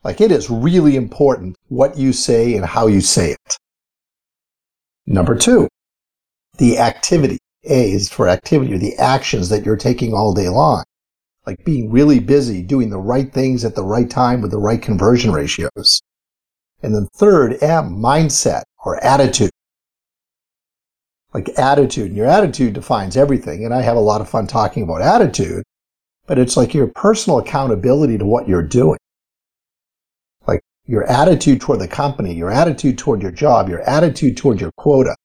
like 0.03 0.20
it 0.20 0.32
is 0.32 0.50
really 0.50 0.96
important 0.96 1.56
what 1.70 1.98
you 1.98 2.13
say 2.13 2.56
and 2.56 2.65
how 2.65 2.88
you 2.88 3.01
say 3.01 3.32
it. 3.32 3.58
Number 5.06 5.36
two, 5.36 5.68
the 6.58 6.77
activity. 6.77 7.39
A 7.65 7.91
is 7.91 8.10
for 8.10 8.29
activity 8.29 8.74
or 8.74 8.77
the 8.77 8.96
actions 8.96 9.50
that 9.50 9.65
you're 9.65 9.75
taking 9.75 10.13
all 10.13 10.34
day 10.34 10.48
long. 10.48 10.84
Like 11.46 11.65
being 11.65 11.91
really 11.91 12.20
busy, 12.20 12.62
doing 12.62 12.89
the 12.89 13.00
right 13.00 13.34
things 13.34 13.65
at 13.65 13.75
the 13.75 13.84
right 13.84 14.10
time 14.10 14.41
with 14.41 14.51
the 14.51 14.60
right 14.60 14.82
conversion 14.82 15.32
ratios. 15.32 16.01
And 16.82 16.96
then 16.96 17.08
third, 17.15 17.62
M, 17.62 17.98
mindset 17.98 18.63
or 18.86 19.03
attitude. 19.03 19.51
Like 21.39 21.58
attitude. 21.58 22.08
And 22.08 22.17
your 22.17 22.25
attitude 22.25 22.74
defines 22.74 23.15
everything. 23.15 23.63
And 23.63 23.74
I 23.74 23.81
have 23.81 23.96
a 23.96 24.01
lot 24.01 24.19
of 24.19 24.29
fun 24.29 24.46
talking 24.46 24.84
about 24.84 25.01
attitude, 25.01 25.63
but 26.27 26.38
it's 26.38 26.58
like 26.58 26.74
your 26.74 26.88
personal 26.88 27.39
accountability 27.39 28.17
to 28.17 28.25
what 28.25 28.48
you're 28.48 28.62
doing. 28.62 29.00
Like 30.46 30.60
your 30.86 31.05
attitude 31.05 31.62
toward 31.62 31.79
the 31.79 31.88
company, 31.88 32.34
your 32.34 32.51
attitude 32.51 32.98
toward 32.98 33.22
your 33.22 33.31
job, 33.31 33.69
your 33.69 33.81
attitude 33.89 34.36
toward 34.36 34.60
your 34.60 34.72
quota. 34.77 35.15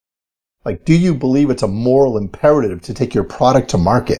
Like, 0.64 0.84
do 0.84 0.94
you 0.94 1.16
believe 1.16 1.50
it's 1.50 1.64
a 1.64 1.68
moral 1.68 2.16
imperative 2.16 2.80
to 2.82 2.94
take 2.94 3.12
your 3.12 3.24
product 3.24 3.70
to 3.70 3.78
market? 3.78 4.18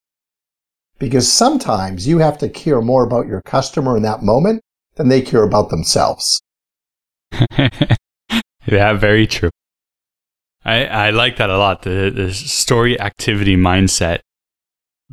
Because 0.99 1.31
sometimes 1.31 2.05
you 2.05 2.17
have 2.17 2.37
to 2.39 2.49
care 2.49 2.81
more 2.81 3.05
about 3.05 3.25
your 3.25 3.41
customer 3.45 3.95
in 3.95 4.03
that 4.03 4.21
moment 4.21 4.61
than 4.95 5.07
they 5.07 5.21
care 5.21 5.43
about 5.43 5.69
themselves. 5.69 6.41
yeah, 8.67 8.93
very 8.93 9.27
true. 9.27 9.49
I, 10.65 10.85
I 10.85 11.09
like 11.11 11.37
that 11.37 11.49
a 11.49 11.57
lot, 11.57 11.83
the, 11.83 12.11
the 12.13 12.33
story 12.33 12.99
activity 12.99 13.55
mindset. 13.55 14.19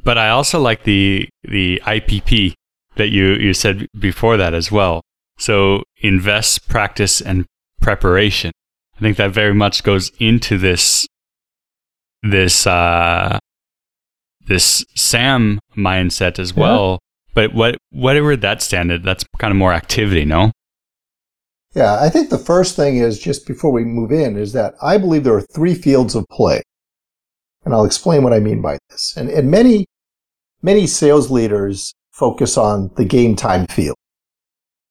But 0.02 0.16
I 0.16 0.30
also 0.30 0.58
like 0.58 0.84
the 0.84 1.28
the 1.44 1.80
IPP 1.84 2.54
that 2.96 3.10
you, 3.10 3.34
you 3.34 3.52
said 3.52 3.86
before 3.98 4.36
that 4.38 4.54
as 4.54 4.72
well. 4.72 5.02
So 5.38 5.82
invest, 5.98 6.68
practice, 6.68 7.20
and 7.20 7.44
preparation. 7.80 8.52
I 8.96 9.00
think 9.00 9.16
that 9.18 9.32
very 9.32 9.54
much 9.54 9.82
goes 9.82 10.10
into 10.18 10.56
this 10.56 11.06
this 12.22 12.66
uh, 12.66 13.38
this 14.46 14.84
Sam 14.94 15.58
mindset 15.76 16.38
as 16.38 16.54
well. 16.54 16.92
Yeah. 16.92 16.98
But 17.34 17.54
what 17.54 17.78
whatever 17.90 18.36
that 18.36 18.62
standard, 18.62 19.02
that's 19.02 19.24
kind 19.38 19.50
of 19.50 19.56
more 19.56 19.72
activity, 19.72 20.24
no? 20.24 20.52
Yeah, 21.74 21.98
I 22.00 22.10
think 22.10 22.28
the 22.28 22.38
first 22.38 22.76
thing 22.76 22.98
is 22.98 23.18
just 23.18 23.46
before 23.46 23.72
we 23.72 23.84
move 23.84 24.12
in 24.12 24.36
is 24.36 24.52
that 24.52 24.74
I 24.82 24.98
believe 24.98 25.24
there 25.24 25.34
are 25.34 25.40
three 25.40 25.74
fields 25.74 26.14
of 26.14 26.26
play. 26.28 26.62
And 27.64 27.72
I'll 27.72 27.84
explain 27.84 28.22
what 28.22 28.34
I 28.34 28.40
mean 28.40 28.60
by 28.60 28.78
this. 28.90 29.14
And, 29.16 29.30
and 29.30 29.50
many, 29.50 29.86
many 30.60 30.86
sales 30.86 31.30
leaders 31.30 31.94
focus 32.10 32.58
on 32.58 32.90
the 32.96 33.04
game 33.04 33.36
time 33.36 33.66
field. 33.68 33.96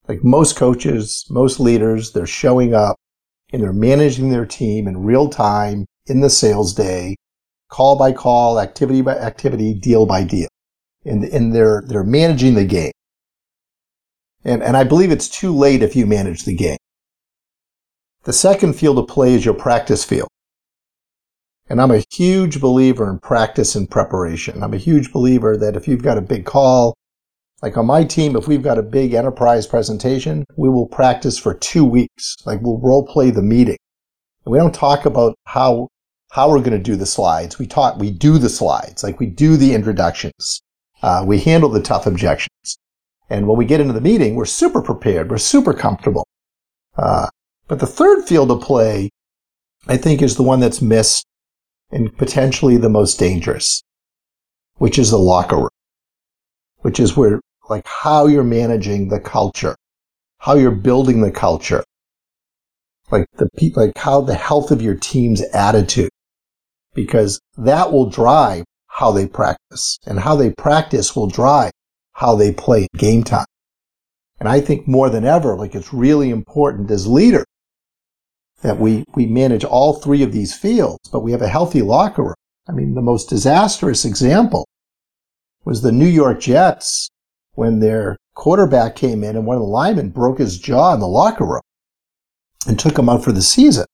Like 0.07 0.23
most 0.23 0.55
coaches, 0.55 1.25
most 1.29 1.59
leaders, 1.59 2.13
they're 2.13 2.25
showing 2.25 2.73
up 2.73 2.95
and 3.53 3.61
they're 3.61 3.73
managing 3.73 4.29
their 4.29 4.45
team 4.45 4.88
in 4.88 5.03
real 5.03 5.29
time 5.29 5.85
in 6.07 6.21
the 6.21 6.29
sales 6.29 6.73
day, 6.73 7.15
call 7.69 7.97
by 7.97 8.11
call, 8.11 8.59
activity 8.59 9.01
by 9.01 9.15
activity, 9.17 9.73
deal 9.73 10.05
by 10.05 10.23
deal. 10.23 10.47
And, 11.05 11.25
and 11.25 11.53
they're, 11.53 11.83
they're 11.85 12.03
managing 12.03 12.55
the 12.55 12.65
game. 12.65 12.91
And, 14.43 14.63
and 14.63 14.75
I 14.75 14.83
believe 14.83 15.12
it's 15.12 15.29
too 15.29 15.55
late 15.55 15.83
if 15.83 15.95
you 15.95 16.05
manage 16.05 16.43
the 16.43 16.55
game. 16.55 16.77
The 18.24 18.33
second 18.33 18.74
field 18.74 19.00
of 19.00 19.07
play 19.07 19.33
is 19.33 19.45
your 19.45 19.53
practice 19.53 20.03
field. 20.03 20.27
And 21.69 21.81
I'm 21.81 21.91
a 21.91 22.03
huge 22.12 22.60
believer 22.60 23.10
in 23.10 23.19
practice 23.19 23.75
and 23.75 23.89
preparation. 23.89 24.62
I'm 24.62 24.74
a 24.74 24.77
huge 24.77 25.13
believer 25.13 25.55
that 25.57 25.75
if 25.75 25.88
you've 25.88 26.03
got 26.03 26.17
a 26.17 26.21
big 26.21 26.45
call, 26.45 26.95
like 27.62 27.77
on 27.77 27.86
my 27.86 28.03
team, 28.03 28.36
if 28.36 28.48
we've 28.48 28.63
got 28.63 28.77
a 28.77 28.83
big 28.83 29.13
enterprise 29.13 29.67
presentation, 29.67 30.43
we 30.57 30.69
will 30.69 30.88
practice 30.88 31.38
for 31.38 31.53
two 31.53 31.86
weeks. 31.86 32.36
Like 32.45 32.62
we'll 32.62 32.79
role 32.79 33.05
play 33.05 33.29
the 33.29 33.41
meeting. 33.41 33.77
And 34.45 34.51
we 34.51 34.57
don't 34.57 34.74
talk 34.74 35.05
about 35.05 35.36
how, 35.45 35.88
how 36.31 36.50
we're 36.50 36.60
going 36.60 36.71
to 36.71 36.79
do 36.79 36.95
the 36.95 37.05
slides. 37.05 37.60
We 37.60 37.67
talk, 37.67 37.98
we 37.98 38.12
do 38.12 38.38
the 38.38 38.50
slides. 38.50 39.03
Like 39.03 39.19
we 39.19 39.27
do 39.27 39.57
the 39.57 39.74
introductions. 39.74 40.62
Uh, 41.01 41.24
we 41.25 41.39
handle 41.39 41.69
the 41.69 41.81
tough 41.81 42.05
objections. 42.05 42.77
And 43.31 43.47
when 43.47 43.57
we 43.57 43.63
get 43.63 43.79
into 43.79 43.93
the 43.93 44.01
meeting, 44.01 44.35
we're 44.35 44.43
super 44.43 44.81
prepared. 44.81 45.31
We're 45.31 45.38
super 45.38 45.73
comfortable. 45.73 46.27
Uh, 46.97 47.29
but 47.69 47.79
the 47.79 47.88
third 47.88 48.25
field 48.25 48.51
of 48.51 48.59
play, 48.59 49.09
I 49.88 49.95
think, 49.95 50.21
is 50.21 50.35
the 50.35 50.43
one 50.43 50.59
that's 50.59 50.81
missed 50.81 51.25
and 51.91 52.15
potentially 52.17 52.75
the 52.75 52.89
most 52.89 53.17
dangerous, 53.17 53.83
which 54.75 55.00
is 55.00 55.11
the 55.11 55.17
locker 55.17 55.55
room, 55.55 55.69
which 56.79 57.00
is 57.00 57.15
where, 57.15 57.39
like, 57.69 57.88
how 57.88 58.27
you're 58.27 58.43
managing 58.43 59.07
the 59.07 59.19
culture, 59.21 59.77
how 60.39 60.55
you're 60.55 60.69
building 60.69 61.21
the 61.21 61.31
culture, 61.31 61.85
like 63.11 63.27
the 63.38 63.47
like 63.77 63.97
how 63.97 64.19
the 64.19 64.35
health 64.35 64.71
of 64.71 64.81
your 64.81 64.95
team's 64.95 65.41
attitude, 65.53 66.09
because 66.93 67.39
that 67.55 67.93
will 67.93 68.09
drive 68.09 68.65
how 68.88 69.09
they 69.09 69.25
practice, 69.25 69.97
and 70.05 70.19
how 70.19 70.35
they 70.35 70.50
practice 70.50 71.15
will 71.15 71.27
drive 71.27 71.71
how 72.13 72.36
they 72.36 72.51
play 72.51 72.88
game 72.98 73.24
time. 73.24 73.46
And 74.39 74.50
I 74.50 74.60
think 74.60 74.88
more 74.88 75.10
than 75.10 75.25
ever, 75.25 75.56
like 75.56 75.75
it's 75.75 75.94
really 75.94 76.30
important 76.30 76.89
as 76.89 77.08
leaders 77.08 77.46
that 78.62 78.80
we, 78.80 79.03
we 79.15 79.25
manage 79.25 79.63
all 79.63 79.94
three 79.94 80.24
of 80.24 80.32
these 80.32 80.56
fields, 80.56 81.10
but 81.12 81.22
we 81.22 81.32
have 81.32 81.41
a 81.41 81.48
healthy 81.48 81.82
locker 81.82 82.24
room. 82.24 82.36
I 82.68 82.74
mean, 82.74 82.94
the 82.94 83.01
most 83.01 83.30
disastrous 83.30 84.06
example 84.06 84.68
was 85.63 85.82
the 85.82 85.91
New 85.91 86.08
York 86.08 86.39
Jets 86.39 87.10
when 87.53 87.80
their 87.80 88.18
quarterback 88.36 88.96
came 88.96 89.24
in 89.24 89.36
and 89.36 89.46
one 89.46 89.58
of 89.58 89.62
the 89.62 89.68
linemen 89.68 90.10
broke 90.10 90.39
his 90.39 90.60
jaw 90.60 90.94
in 90.94 91.00
the 91.00 91.08
locker 91.08 91.46
room 91.46 91.62
and 92.68 92.80
took 92.80 92.98
him 92.98 93.10
out 93.10 93.24
for 93.24 93.32
the 93.32 93.41
season. 93.41 93.86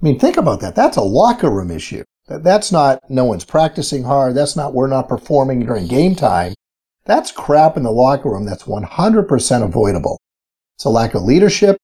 I 0.00 0.04
mean, 0.04 0.18
think 0.18 0.36
about 0.36 0.60
that. 0.60 0.74
That's 0.74 0.96
a 0.96 1.02
locker 1.02 1.50
room 1.50 1.70
issue. 1.70 2.04
That's 2.28 2.72
not 2.72 3.08
no 3.08 3.24
one's 3.24 3.44
practicing 3.44 4.04
hard. 4.04 4.34
That's 4.34 4.56
not 4.56 4.74
we're 4.74 4.88
not 4.88 5.08
performing 5.08 5.64
during 5.64 5.86
game 5.86 6.14
time. 6.14 6.54
That's 7.04 7.30
crap 7.30 7.76
in 7.76 7.84
the 7.84 7.92
locker 7.92 8.30
room 8.30 8.44
that's 8.44 8.64
100% 8.64 9.62
avoidable. 9.62 10.18
It's 10.76 10.84
a 10.84 10.90
lack 10.90 11.14
of 11.14 11.22
leadership 11.22 11.76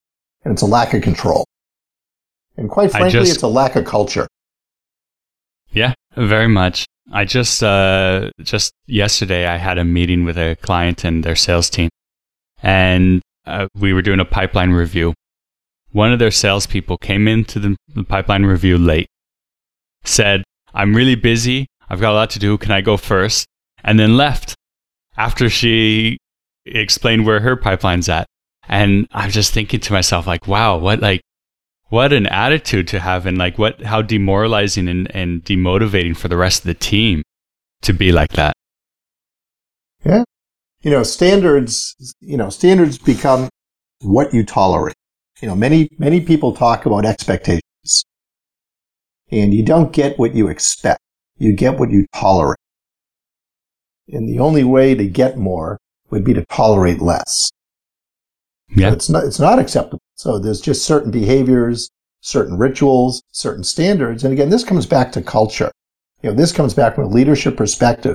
and 0.44 0.52
it's 0.52 0.62
a 0.62 0.66
lack 0.66 0.94
of 0.94 1.02
control. 1.02 1.44
And 2.56 2.68
quite 2.68 2.90
frankly, 2.90 3.12
just, 3.12 3.34
it's 3.34 3.42
a 3.42 3.48
lack 3.48 3.76
of 3.76 3.84
culture. 3.84 4.26
Yeah, 5.70 5.94
very 6.16 6.48
much. 6.48 6.86
I 7.12 7.24
just, 7.24 7.62
uh, 7.62 8.30
just 8.40 8.72
yesterday 8.86 9.46
I 9.46 9.58
had 9.58 9.78
a 9.78 9.84
meeting 9.84 10.24
with 10.24 10.36
a 10.36 10.56
client 10.60 11.04
and 11.04 11.22
their 11.22 11.36
sales 11.36 11.70
team 11.70 11.88
and 12.62 13.22
uh, 13.46 13.68
we 13.74 13.92
were 13.92 14.02
doing 14.02 14.20
a 14.20 14.24
pipeline 14.24 14.70
review. 14.70 15.14
One 15.92 16.12
of 16.12 16.18
their 16.18 16.30
salespeople 16.30 16.98
came 16.98 17.28
into 17.28 17.60
the, 17.60 17.76
the 17.94 18.02
pipeline 18.02 18.44
review 18.44 18.76
late 18.76 19.06
said, 20.04 20.42
I'm 20.74 20.94
really 20.94 21.14
busy. 21.14 21.66
I've 21.88 22.00
got 22.00 22.12
a 22.12 22.14
lot 22.14 22.30
to 22.30 22.38
do. 22.38 22.56
Can 22.58 22.72
I 22.72 22.80
go 22.80 22.96
first? 22.96 23.46
And 23.84 23.98
then 23.98 24.16
left 24.16 24.54
after 25.16 25.48
she 25.50 26.18
explained 26.64 27.26
where 27.26 27.40
her 27.40 27.56
pipeline's 27.56 28.08
at. 28.08 28.26
And 28.68 29.06
I'm 29.12 29.30
just 29.30 29.52
thinking 29.52 29.80
to 29.80 29.92
myself, 29.92 30.26
like, 30.26 30.46
wow, 30.46 30.78
what 30.78 31.00
like 31.00 31.20
what 31.88 32.12
an 32.12 32.26
attitude 32.28 32.88
to 32.88 33.00
have 33.00 33.26
and 33.26 33.36
like 33.36 33.58
what 33.58 33.82
how 33.82 34.00
demoralizing 34.00 34.88
and, 34.88 35.14
and 35.14 35.44
demotivating 35.44 36.16
for 36.16 36.28
the 36.28 36.36
rest 36.36 36.60
of 36.60 36.66
the 36.66 36.74
team 36.74 37.22
to 37.82 37.92
be 37.92 38.12
like 38.12 38.30
that. 38.30 38.54
Yeah. 40.04 40.24
You 40.82 40.90
know, 40.90 41.02
standards, 41.02 42.14
you 42.20 42.36
know, 42.36 42.50
standards 42.50 42.98
become 42.98 43.48
what 44.00 44.32
you 44.32 44.44
tolerate. 44.44 44.94
You 45.40 45.48
know, 45.48 45.54
many, 45.54 45.88
many 45.98 46.20
people 46.20 46.54
talk 46.54 46.86
about 46.86 47.04
expectations 47.04 47.62
and 49.32 49.54
you 49.54 49.64
don't 49.64 49.92
get 49.92 50.18
what 50.18 50.34
you 50.34 50.48
expect. 50.48 51.00
You 51.38 51.56
get 51.56 51.78
what 51.78 51.90
you 51.90 52.06
tolerate. 52.14 52.58
And 54.08 54.28
the 54.28 54.38
only 54.38 54.62
way 54.62 54.94
to 54.94 55.08
get 55.08 55.38
more 55.38 55.78
would 56.10 56.22
be 56.22 56.34
to 56.34 56.44
tolerate 56.44 57.00
less. 57.00 57.50
Yeah. 58.68 58.90
So 58.90 58.94
it's 58.94 59.08
not, 59.08 59.24
it's 59.24 59.40
not 59.40 59.58
acceptable. 59.58 60.00
So 60.14 60.38
there's 60.38 60.60
just 60.60 60.84
certain 60.84 61.10
behaviors, 61.10 61.88
certain 62.20 62.58
rituals, 62.58 63.22
certain 63.32 63.64
standards. 63.64 64.22
And 64.22 64.32
again, 64.32 64.50
this 64.50 64.64
comes 64.64 64.86
back 64.86 65.10
to 65.12 65.22
culture. 65.22 65.72
You 66.22 66.30
know, 66.30 66.36
this 66.36 66.52
comes 66.52 66.74
back 66.74 66.94
from 66.94 67.04
a 67.04 67.08
leadership 67.08 67.56
perspective. 67.56 68.14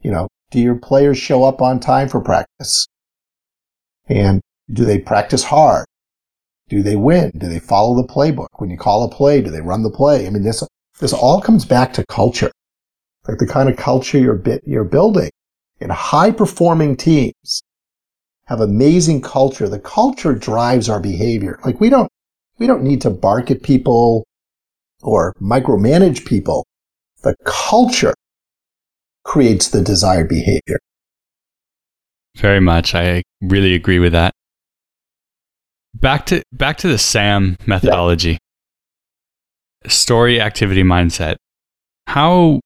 You 0.00 0.10
know, 0.10 0.28
do 0.50 0.58
your 0.58 0.76
players 0.76 1.18
show 1.18 1.44
up 1.44 1.60
on 1.60 1.80
time 1.80 2.08
for 2.08 2.20
practice? 2.20 2.86
And 4.08 4.40
do 4.72 4.84
they 4.84 4.98
practice 4.98 5.44
hard? 5.44 5.86
Do 6.68 6.82
they 6.82 6.96
win? 6.96 7.30
Do 7.38 7.48
they 7.48 7.60
follow 7.60 7.94
the 7.94 8.08
playbook? 8.08 8.48
When 8.54 8.70
you 8.70 8.76
call 8.76 9.04
a 9.04 9.08
play, 9.08 9.40
do 9.40 9.50
they 9.50 9.60
run 9.60 9.82
the 9.82 9.90
play? 9.90 10.26
I 10.26 10.30
mean, 10.30 10.42
this, 10.42 10.62
this 10.98 11.12
all 11.12 11.40
comes 11.40 11.64
back 11.64 11.92
to 11.94 12.06
culture, 12.06 12.50
like 13.28 13.38
the 13.38 13.46
kind 13.46 13.68
of 13.68 13.76
culture 13.76 14.18
you're, 14.18 14.42
you're 14.64 14.84
building 14.84 15.30
in 15.80 15.90
high 15.90 16.30
performing 16.30 16.96
teams 16.96 17.62
have 18.46 18.60
amazing 18.60 19.20
culture. 19.20 19.68
The 19.68 19.78
culture 19.78 20.34
drives 20.34 20.88
our 20.88 21.00
behavior. 21.00 21.58
Like 21.64 21.80
we 21.80 21.90
don't, 21.90 22.08
we 22.58 22.66
don't 22.66 22.82
need 22.82 23.00
to 23.02 23.10
bark 23.10 23.50
at 23.50 23.62
people 23.62 24.24
or 25.02 25.34
micromanage 25.40 26.24
people. 26.24 26.66
The 27.22 27.36
culture 27.44 28.14
creates 29.24 29.68
the 29.68 29.82
desired 29.82 30.28
behavior. 30.28 30.78
Very 32.36 32.60
much. 32.60 32.94
I 32.94 33.22
really 33.40 33.74
agree 33.74 33.98
with 33.98 34.12
that. 34.12 34.32
Back 36.00 36.26
to 36.26 36.42
back 36.52 36.76
to 36.78 36.88
the 36.88 36.98
SAM 36.98 37.56
methodology. 37.66 38.38
Yeah. 39.84 39.90
Story 39.90 40.40
activity 40.40 40.82
mindset. 40.82 41.36
How 42.06 42.60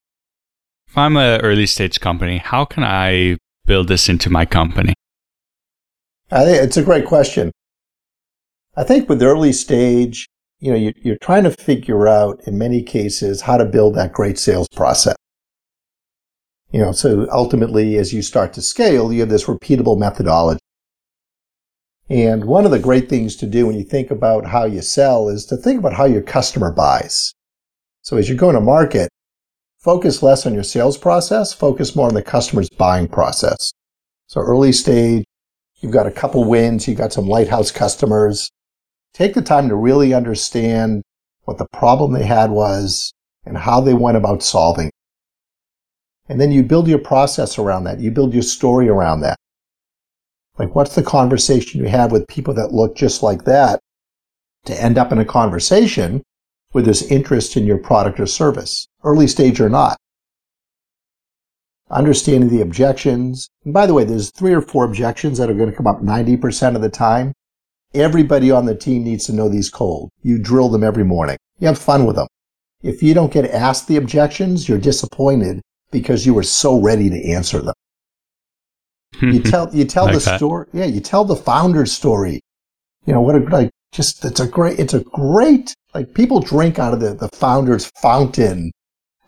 if 0.88 0.98
I'm 0.98 1.16
an 1.16 1.40
early 1.42 1.66
stage 1.66 2.00
company, 2.00 2.38
how 2.38 2.64
can 2.64 2.82
I 2.82 3.36
build 3.66 3.86
this 3.86 4.08
into 4.08 4.30
my 4.30 4.44
company? 4.46 4.94
I 6.32 6.44
think 6.44 6.62
it's 6.62 6.76
a 6.76 6.82
great 6.82 7.06
question. 7.06 7.52
I 8.76 8.82
think 8.82 9.08
with 9.08 9.22
early 9.22 9.52
stage, 9.52 10.26
you 10.58 10.72
know, 10.72 10.76
you're, 10.76 10.92
you're 11.02 11.18
trying 11.22 11.44
to 11.44 11.50
figure 11.50 12.08
out 12.08 12.40
in 12.46 12.58
many 12.58 12.82
cases 12.82 13.42
how 13.42 13.56
to 13.56 13.64
build 13.64 13.94
that 13.94 14.12
great 14.12 14.38
sales 14.38 14.68
process. 14.74 15.16
You 16.72 16.80
know, 16.80 16.92
so 16.92 17.28
ultimately, 17.30 17.96
as 17.96 18.12
you 18.12 18.22
start 18.22 18.52
to 18.54 18.62
scale, 18.62 19.12
you 19.12 19.20
have 19.20 19.28
this 19.28 19.44
repeatable 19.44 19.98
methodology. 19.98 20.60
And 22.10 22.44
one 22.44 22.64
of 22.64 22.72
the 22.72 22.80
great 22.80 23.08
things 23.08 23.36
to 23.36 23.46
do 23.46 23.68
when 23.68 23.76
you 23.76 23.84
think 23.84 24.10
about 24.10 24.44
how 24.44 24.64
you 24.64 24.82
sell 24.82 25.28
is 25.28 25.46
to 25.46 25.56
think 25.56 25.78
about 25.78 25.92
how 25.92 26.06
your 26.06 26.22
customer 26.22 26.72
buys. 26.72 27.32
So 28.02 28.16
as 28.16 28.28
you're 28.28 28.36
going 28.36 28.56
to 28.56 28.60
market, 28.60 29.08
focus 29.78 30.20
less 30.20 30.44
on 30.44 30.52
your 30.52 30.64
sales 30.64 30.98
process, 30.98 31.52
focus 31.52 31.94
more 31.94 32.08
on 32.08 32.14
the 32.14 32.22
customer's 32.22 32.68
buying 32.68 33.06
process. 33.06 33.72
So 34.26 34.40
early 34.40 34.72
stage, 34.72 35.24
you've 35.80 35.92
got 35.92 36.08
a 36.08 36.10
couple 36.10 36.42
wins, 36.44 36.88
you've 36.88 36.98
got 36.98 37.12
some 37.12 37.28
lighthouse 37.28 37.70
customers. 37.70 38.50
Take 39.14 39.34
the 39.34 39.42
time 39.42 39.68
to 39.68 39.76
really 39.76 40.12
understand 40.12 41.02
what 41.42 41.58
the 41.58 41.68
problem 41.72 42.12
they 42.12 42.24
had 42.24 42.50
was 42.50 43.12
and 43.44 43.56
how 43.56 43.80
they 43.80 43.94
went 43.94 44.16
about 44.16 44.42
solving. 44.42 44.90
And 46.28 46.40
then 46.40 46.50
you 46.50 46.64
build 46.64 46.88
your 46.88 46.98
process 46.98 47.56
around 47.56 47.84
that. 47.84 48.00
You 48.00 48.10
build 48.10 48.34
your 48.34 48.42
story 48.42 48.88
around 48.88 49.20
that. 49.20 49.36
Like, 50.60 50.74
what's 50.74 50.94
the 50.94 51.02
conversation 51.02 51.80
you 51.80 51.88
have 51.88 52.12
with 52.12 52.28
people 52.28 52.52
that 52.52 52.74
look 52.74 52.94
just 52.94 53.22
like 53.22 53.44
that 53.44 53.80
to 54.66 54.78
end 54.78 54.98
up 54.98 55.10
in 55.10 55.16
a 55.16 55.24
conversation 55.24 56.22
where 56.72 56.84
there's 56.84 57.10
interest 57.10 57.56
in 57.56 57.64
your 57.64 57.78
product 57.78 58.20
or 58.20 58.26
service, 58.26 58.86
early 59.02 59.26
stage 59.26 59.58
or 59.58 59.70
not? 59.70 59.96
Understanding 61.90 62.50
the 62.50 62.60
objections. 62.60 63.48
And 63.64 63.72
by 63.72 63.86
the 63.86 63.94
way, 63.94 64.04
there's 64.04 64.30
three 64.32 64.52
or 64.52 64.60
four 64.60 64.84
objections 64.84 65.38
that 65.38 65.48
are 65.48 65.54
going 65.54 65.70
to 65.70 65.76
come 65.76 65.86
up 65.86 66.02
90% 66.02 66.76
of 66.76 66.82
the 66.82 66.90
time. 66.90 67.32
Everybody 67.94 68.50
on 68.50 68.66
the 68.66 68.74
team 68.74 69.02
needs 69.02 69.24
to 69.28 69.32
know 69.32 69.48
these 69.48 69.70
cold. 69.70 70.10
You 70.20 70.38
drill 70.38 70.68
them 70.68 70.84
every 70.84 71.04
morning. 71.04 71.38
You 71.58 71.68
have 71.68 71.78
fun 71.78 72.04
with 72.04 72.16
them. 72.16 72.28
If 72.82 73.02
you 73.02 73.14
don't 73.14 73.32
get 73.32 73.50
asked 73.50 73.88
the 73.88 73.96
objections, 73.96 74.68
you're 74.68 74.76
disappointed 74.76 75.62
because 75.90 76.26
you 76.26 76.34
were 76.34 76.42
so 76.42 76.78
ready 76.78 77.08
to 77.08 77.30
answer 77.30 77.60
them. 77.62 77.72
You 79.20 79.40
tell 79.42 79.74
you 79.74 79.84
tell 79.84 80.04
Like 80.06 80.14
the 80.14 80.20
that. 80.20 80.36
story. 80.38 80.66
Yeah, 80.72 80.84
you 80.86 81.00
tell 81.00 81.24
the 81.24 81.36
founder's 81.36 81.92
story. 81.92 82.40
You 83.06 83.14
know 83.14 83.20
what? 83.20 83.34
A, 83.36 83.38
like 83.40 83.70
just 83.92 84.24
it's 84.24 84.40
a 84.40 84.46
great 84.46 84.78
it's 84.78 84.94
a 84.94 85.00
great 85.00 85.74
like 85.94 86.14
people 86.14 86.40
drink 86.40 86.78
out 86.78 86.94
of 86.94 87.00
the 87.00 87.14
the 87.14 87.28
founder's 87.30 87.90
fountain 88.00 88.70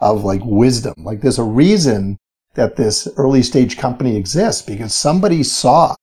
of 0.01 0.25
like 0.25 0.41
wisdom. 0.45 0.95
Like 0.99 1.21
there's 1.21 1.39
a 1.39 1.45
reason 1.45 2.17
that 2.55 2.77
this 2.77 3.09
early 3.17 3.43
stage 3.43 3.79
company 3.79 4.17
exists 4.17 4.63
because 4.63 4.93
somebody 4.95 5.43
saw 5.43 5.95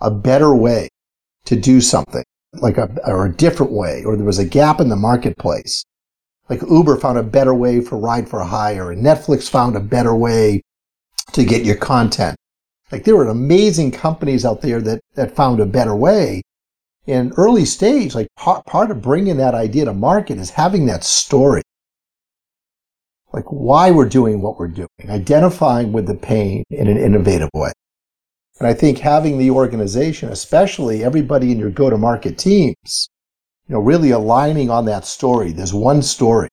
a 0.00 0.10
better 0.10 0.54
way 0.54 0.88
to 1.44 1.56
do 1.56 1.80
something, 1.80 2.24
like 2.54 2.78
a 2.78 2.88
or 3.06 3.26
a 3.26 3.32
different 3.32 3.72
way, 3.72 4.02
or 4.04 4.16
there 4.16 4.24
was 4.26 4.38
a 4.38 4.44
gap 4.44 4.80
in 4.80 4.88
the 4.88 4.96
marketplace. 4.96 5.84
Like 6.48 6.62
Uber 6.62 6.96
found 6.96 7.18
a 7.18 7.22
better 7.22 7.54
way 7.54 7.80
for 7.80 7.98
ride 7.98 8.28
for 8.28 8.42
hire, 8.42 8.90
and 8.92 9.04
Netflix 9.04 9.50
found 9.50 9.76
a 9.76 9.80
better 9.80 10.14
way 10.16 10.62
to 11.32 11.44
get 11.44 11.64
your 11.64 11.76
content. 11.76 12.36
Like 12.90 13.04
there 13.04 13.16
were 13.16 13.28
amazing 13.28 13.90
companies 13.92 14.44
out 14.44 14.62
there 14.62 14.80
that, 14.80 15.00
that 15.14 15.36
found 15.36 15.60
a 15.60 15.66
better 15.66 15.94
way. 15.94 16.42
In 17.06 17.32
early 17.36 17.64
stage, 17.64 18.14
like 18.14 18.28
part, 18.36 18.66
part 18.66 18.90
of 18.90 19.02
bringing 19.02 19.38
that 19.38 19.54
idea 19.54 19.86
to 19.86 19.94
market 19.94 20.38
is 20.38 20.50
having 20.50 20.86
that 20.86 21.04
story. 21.04 21.62
Like 23.32 23.44
why 23.50 23.90
we're 23.90 24.08
doing 24.08 24.40
what 24.40 24.58
we're 24.58 24.68
doing, 24.68 24.88
identifying 25.08 25.92
with 25.92 26.06
the 26.06 26.14
pain 26.14 26.64
in 26.70 26.88
an 26.88 26.98
innovative 26.98 27.50
way. 27.54 27.72
And 28.58 28.66
I 28.66 28.74
think 28.74 28.98
having 28.98 29.38
the 29.38 29.50
organization, 29.50 30.30
especially 30.30 31.04
everybody 31.04 31.52
in 31.52 31.58
your 31.58 31.70
go-to-market 31.70 32.38
teams, 32.38 33.08
you 33.68 33.74
know, 33.74 33.80
really 33.80 34.10
aligning 34.10 34.70
on 34.70 34.86
that 34.86 35.04
story. 35.04 35.52
There's 35.52 35.74
one 35.74 36.02
story 36.02 36.48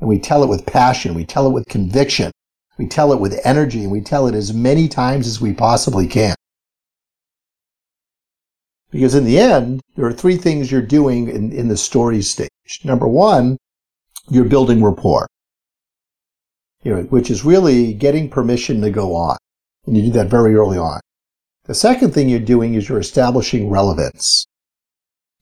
and 0.00 0.08
we 0.08 0.18
tell 0.18 0.42
it 0.42 0.48
with 0.48 0.66
passion. 0.66 1.14
We 1.14 1.24
tell 1.24 1.46
it 1.46 1.52
with 1.52 1.66
conviction. 1.66 2.30
We 2.78 2.86
tell 2.86 3.12
it 3.12 3.20
with 3.20 3.40
energy 3.44 3.82
and 3.82 3.92
we 3.92 4.00
tell 4.00 4.26
it 4.26 4.34
as 4.34 4.52
many 4.52 4.88
times 4.88 5.26
as 5.26 5.40
we 5.40 5.52
possibly 5.52 6.06
can. 6.06 6.34
Because 8.90 9.14
in 9.14 9.24
the 9.24 9.38
end, 9.38 9.80
there 9.96 10.06
are 10.06 10.12
three 10.12 10.36
things 10.36 10.70
you're 10.70 10.82
doing 10.82 11.28
in, 11.28 11.52
in 11.52 11.68
the 11.68 11.76
story 11.76 12.22
stage. 12.22 12.48
Number 12.84 13.08
one, 13.08 13.56
you're 14.30 14.44
building 14.44 14.82
rapport, 14.82 15.26
you 16.82 16.94
know, 16.94 17.02
which 17.04 17.30
is 17.30 17.44
really 17.44 17.92
getting 17.92 18.28
permission 18.28 18.80
to 18.80 18.90
go 18.90 19.14
on. 19.14 19.36
And 19.86 19.96
you 19.96 20.04
do 20.04 20.10
that 20.12 20.28
very 20.28 20.54
early 20.54 20.78
on. 20.78 21.00
The 21.64 21.74
second 21.74 22.12
thing 22.12 22.28
you're 22.28 22.40
doing 22.40 22.74
is 22.74 22.88
you're 22.88 22.98
establishing 22.98 23.68
relevance, 23.68 24.46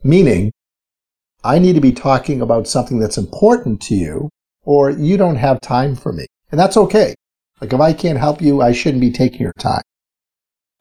meaning 0.03 0.53
I 1.45 1.59
need 1.59 1.75
to 1.75 1.81
be 1.81 1.93
talking 1.93 2.41
about 2.41 2.69
something 2.69 2.99
that's 2.99 3.19
important 3.19 3.81
to 3.83 3.95
you 3.95 4.31
or 4.65 4.91
you 4.91 5.17
don't 5.17 5.37
have 5.37 5.61
time 5.61 5.97
for 5.97 6.13
me. 6.13 6.27
And 6.51 6.61
that's 6.61 6.77
okay. 6.77 7.15
Like 7.63 7.73
if 7.73 7.81
I 7.81 7.93
can't 7.93 8.19
help 8.19 8.43
you, 8.43 8.61
I 8.61 8.73
shouldn't 8.73 9.01
be 9.01 9.13
taking 9.13 9.41
your 9.41 9.53
time. 9.53 9.83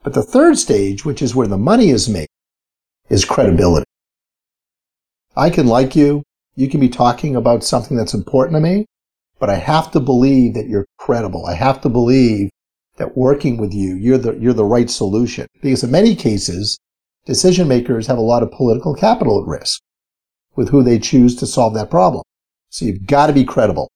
But 0.02 0.16
the 0.16 0.24
third 0.24 0.58
stage, 0.58 1.06
which 1.06 1.22
is 1.22 1.36
where 1.36 1.46
the 1.46 1.56
money 1.56 1.92
is 1.92 2.10
made, 2.10 2.28
is 3.08 3.24
credibility. 3.24 3.86
I 5.38 5.52
can 5.52 5.68
like 5.68 5.96
you. 5.96 6.24
You 6.56 6.68
can 6.68 6.80
be 6.80 6.90
talking 6.90 7.36
about 7.36 7.64
something 7.64 7.96
that's 7.96 8.16
important 8.16 8.56
to 8.56 8.62
me, 8.62 8.88
but 9.38 9.48
I 9.48 9.58
have 9.58 9.92
to 9.92 10.00
believe 10.00 10.56
that 10.56 10.70
you're 10.70 10.88
credible. 10.98 11.46
I 11.46 11.54
have 11.54 11.82
to 11.82 11.90
believe 11.90 12.50
that 12.98 13.16
working 13.16 13.58
with 13.58 13.76
you, 13.76 13.94
you're 13.94 14.18
the, 14.18 14.36
you're 14.40 14.52
the 14.52 14.66
right 14.66 14.90
solution. 14.90 15.46
Because 15.62 15.84
in 15.84 15.92
many 15.92 16.16
cases, 16.16 16.80
decision 17.28 17.68
makers 17.68 18.08
have 18.08 18.18
a 18.18 18.22
lot 18.22 18.42
of 18.42 18.52
political 18.52 18.96
capital 18.96 19.40
at 19.40 19.48
risk 19.48 19.84
with 20.56 20.70
who 20.70 20.82
they 20.82 20.98
choose 20.98 21.36
to 21.36 21.46
solve 21.46 21.76
that 21.76 21.92
problem. 21.92 22.24
So 22.70 22.86
you've 22.86 23.06
got 23.06 23.28
to 23.28 23.34
be 23.34 23.46
credible. 23.46 23.88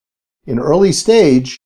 In 0.46 0.60
early 0.60 0.92
stage, 0.92 1.58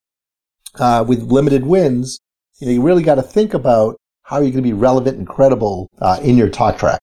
uh, 0.80 1.04
with 1.08 1.24
limited 1.24 1.66
wins, 1.66 2.20
you 2.60 2.68
know, 2.68 2.74
you 2.74 2.82
really 2.82 3.04
got 3.04 3.16
to 3.16 3.24
think 3.24 3.54
about 3.54 3.98
how 4.24 4.38
you're 4.38 4.52
going 4.52 4.64
to 4.64 4.70
be 4.70 4.74
relevant 4.74 5.18
and 5.18 5.28
credible 5.28 5.90
uh, 6.00 6.20
in 6.22 6.38
your 6.38 6.50
talk 6.50 6.78
track. 6.78 7.00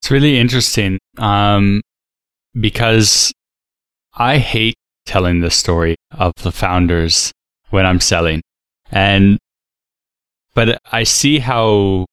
It's 0.00 0.10
really 0.10 0.38
interesting 0.38 0.98
um, 1.18 1.82
because 2.58 3.32
I 4.14 4.38
hate 4.38 4.76
telling 5.06 5.40
the 5.40 5.50
story 5.50 5.96
of 6.10 6.32
the 6.42 6.52
founders 6.52 7.32
when 7.70 7.84
I'm 7.84 8.00
selling, 8.00 8.42
and 8.90 9.38
but 10.54 10.80
I 10.90 11.04
see 11.04 11.38
how 11.38 12.06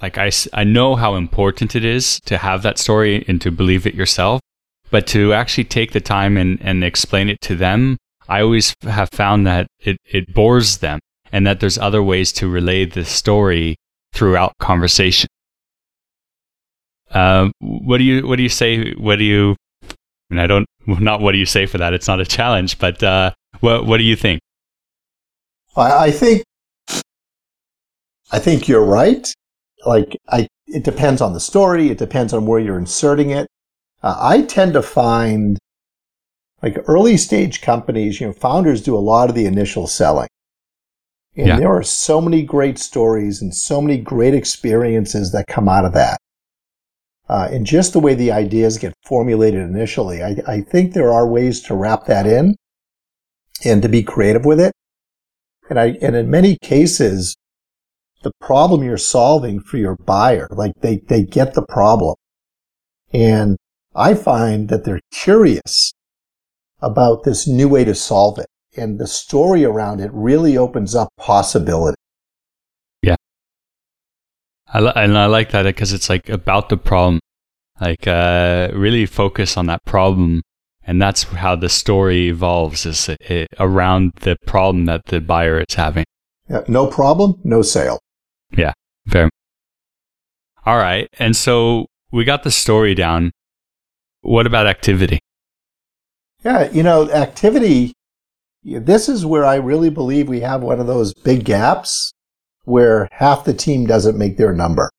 like 0.00 0.18
I, 0.18 0.30
I 0.52 0.64
know 0.64 0.96
how 0.96 1.14
important 1.14 1.76
it 1.76 1.84
is 1.84 2.20
to 2.26 2.38
have 2.38 2.62
that 2.62 2.78
story 2.78 3.24
and 3.28 3.40
to 3.40 3.50
believe 3.50 3.86
it 3.86 3.94
yourself 3.94 4.40
but 4.90 5.06
to 5.06 5.32
actually 5.32 5.64
take 5.64 5.92
the 5.92 6.00
time 6.00 6.36
and, 6.36 6.60
and 6.60 6.84
explain 6.84 7.28
it 7.28 7.40
to 7.40 7.56
them 7.56 7.96
i 8.28 8.40
always 8.40 8.74
have 8.82 9.08
found 9.10 9.46
that 9.46 9.66
it, 9.80 9.96
it 10.04 10.32
bores 10.34 10.78
them 10.78 11.00
and 11.32 11.46
that 11.46 11.60
there's 11.60 11.78
other 11.78 12.02
ways 12.02 12.32
to 12.32 12.48
relay 12.48 12.84
the 12.84 13.04
story 13.04 13.76
throughout 14.12 14.52
conversation 14.58 15.28
um, 17.12 17.52
what 17.60 17.98
do 17.98 18.04
you 18.04 18.26
what 18.26 18.36
do 18.36 18.42
you 18.42 18.48
say 18.48 18.92
what 18.94 19.16
do 19.16 19.24
you 19.24 19.56
I 20.30 20.40
I 20.42 20.46
don't 20.46 20.66
not 20.86 21.20
what 21.20 21.32
do 21.32 21.38
you 21.38 21.46
say 21.46 21.66
for 21.66 21.78
that 21.78 21.92
it's 21.92 22.08
not 22.08 22.20
a 22.20 22.26
challenge 22.26 22.78
but 22.78 23.02
uh, 23.02 23.32
what 23.60 23.86
what 23.86 23.98
do 23.98 24.04
you 24.04 24.16
think 24.16 24.40
I, 25.76 26.06
I 26.06 26.10
think, 26.10 26.42
I 28.30 28.38
think 28.38 28.68
you're 28.68 28.84
right. 28.84 29.26
Like, 29.84 30.16
I, 30.28 30.48
it 30.66 30.84
depends 30.84 31.20
on 31.20 31.32
the 31.32 31.40
story. 31.40 31.90
It 31.90 31.98
depends 31.98 32.32
on 32.32 32.46
where 32.46 32.60
you're 32.60 32.78
inserting 32.78 33.30
it. 33.30 33.46
Uh, 34.02 34.16
I 34.18 34.42
tend 34.42 34.74
to 34.74 34.82
find, 34.82 35.58
like, 36.62 36.78
early 36.86 37.16
stage 37.16 37.60
companies, 37.60 38.20
you 38.20 38.26
know, 38.26 38.32
founders 38.32 38.82
do 38.82 38.96
a 38.96 38.98
lot 38.98 39.28
of 39.28 39.34
the 39.34 39.46
initial 39.46 39.86
selling. 39.86 40.28
And 41.36 41.46
Yeah. 41.46 41.58
there 41.58 41.74
are 41.74 41.82
so 41.82 42.20
many 42.20 42.42
great 42.42 42.78
stories 42.78 43.40
and 43.40 43.54
so 43.54 43.80
many 43.80 43.98
great 43.98 44.34
experiences 44.34 45.32
that 45.32 45.46
come 45.46 45.68
out 45.68 45.84
of 45.84 45.92
that. 45.94 46.18
Uh, 47.28 47.48
and 47.50 47.64
just 47.64 47.92
the 47.92 48.00
way 48.00 48.14
the 48.14 48.30
ideas 48.30 48.76
get 48.76 48.92
formulated 49.06 49.60
initially, 49.60 50.22
I, 50.22 50.36
I 50.46 50.60
think 50.60 50.92
there 50.92 51.12
are 51.12 51.26
ways 51.26 51.60
to 51.62 51.74
wrap 51.74 52.04
that 52.06 52.26
in 52.26 52.56
and 53.64 53.80
to 53.80 53.88
be 53.88 54.02
creative 54.02 54.44
with 54.44 54.60
it. 54.60 54.72
And 55.70 55.80
I, 55.80 55.96
and 56.02 56.14
in 56.14 56.28
many 56.28 56.58
cases, 56.62 57.34
the 58.22 58.32
problem 58.40 58.82
you're 58.82 58.98
solving 58.98 59.60
for 59.60 59.78
your 59.78 59.96
buyer, 59.96 60.46
like 60.50 60.72
they, 60.80 60.98
they 61.08 61.22
get 61.22 61.54
the 61.54 61.64
problem. 61.66 62.16
And 63.12 63.56
I 63.94 64.14
find 64.14 64.68
that 64.68 64.84
they're 64.84 65.00
curious 65.12 65.92
about 66.82 67.24
this 67.24 67.46
new 67.46 67.68
way 67.68 67.84
to 67.84 67.94
solve 67.94 68.38
it. 68.38 68.46
And 68.76 68.98
the 68.98 69.06
story 69.06 69.64
around 69.64 70.00
it 70.00 70.10
really 70.12 70.56
opens 70.56 70.94
up 70.94 71.08
possibility. 71.18 71.96
Yeah. 73.02 73.16
I 74.72 74.80
li- 74.80 74.92
and 74.96 75.16
I 75.18 75.26
like 75.26 75.50
that 75.50 75.64
because 75.64 75.92
it's 75.92 76.08
like 76.08 76.28
about 76.28 76.68
the 76.68 76.78
problem, 76.78 77.20
like 77.80 78.06
uh, 78.06 78.70
really 78.74 79.06
focus 79.06 79.56
on 79.56 79.66
that 79.66 79.84
problem, 79.84 80.42
and 80.84 81.00
that's 81.00 81.24
how 81.24 81.54
the 81.54 81.68
story 81.68 82.28
evolves 82.28 82.86
is 82.86 83.08
uh, 83.08 83.44
around 83.60 84.12
the 84.20 84.36
problem 84.46 84.86
that 84.86 85.06
the 85.06 85.20
buyer 85.20 85.60
is 85.60 85.74
having. 85.74 86.04
Yeah, 86.48 86.62
no 86.66 86.86
problem, 86.86 87.40
no 87.44 87.62
sale. 87.62 87.98
Yeah, 88.56 88.72
fair. 89.08 89.28
All 90.64 90.76
right. 90.76 91.08
And 91.18 91.36
so 91.36 91.86
we 92.10 92.24
got 92.24 92.42
the 92.42 92.50
story 92.50 92.94
down. 92.94 93.32
What 94.22 94.46
about 94.46 94.66
activity? 94.66 95.18
Yeah, 96.44 96.70
you 96.72 96.82
know, 96.82 97.08
activity, 97.10 97.92
this 98.64 99.08
is 99.08 99.24
where 99.24 99.44
I 99.44 99.56
really 99.56 99.90
believe 99.90 100.28
we 100.28 100.40
have 100.40 100.62
one 100.62 100.80
of 100.80 100.88
those 100.88 101.14
big 101.14 101.44
gaps 101.44 102.12
where 102.64 103.08
half 103.12 103.44
the 103.44 103.54
team 103.54 103.86
doesn't 103.86 104.18
make 104.18 104.36
their 104.36 104.52
number. 104.52 104.90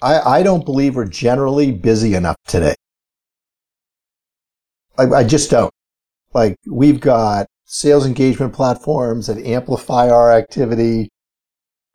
I, 0.00 0.20
I 0.20 0.42
don't 0.42 0.64
believe 0.64 0.94
we're 0.94 1.06
generally 1.06 1.72
busy 1.72 2.14
enough 2.14 2.36
today. 2.46 2.74
I, 4.98 5.04
I 5.04 5.24
just 5.24 5.50
don't. 5.50 5.72
Like, 6.32 6.56
we've 6.66 7.00
got 7.00 7.46
sales 7.64 8.06
engagement 8.06 8.52
platforms 8.52 9.26
that 9.26 9.38
amplify 9.38 10.08
our 10.08 10.32
activity. 10.32 11.08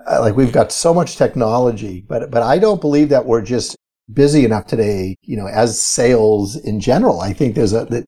Uh, 0.05 0.19
like, 0.19 0.35
we've 0.35 0.51
got 0.51 0.71
so 0.71 0.93
much 0.93 1.15
technology, 1.15 2.03
but, 2.07 2.31
but 2.31 2.43
I 2.43 2.57
don't 2.57 2.81
believe 2.81 3.09
that 3.09 3.25
we're 3.25 3.43
just 3.43 3.77
busy 4.13 4.45
enough 4.45 4.67
today, 4.67 5.15
you 5.23 5.37
know, 5.37 5.47
as 5.47 5.79
sales 5.79 6.55
in 6.55 6.79
general. 6.79 7.21
I 7.21 7.33
think 7.33 7.55
there's 7.55 7.73
a, 7.73 7.85
that, 7.85 8.05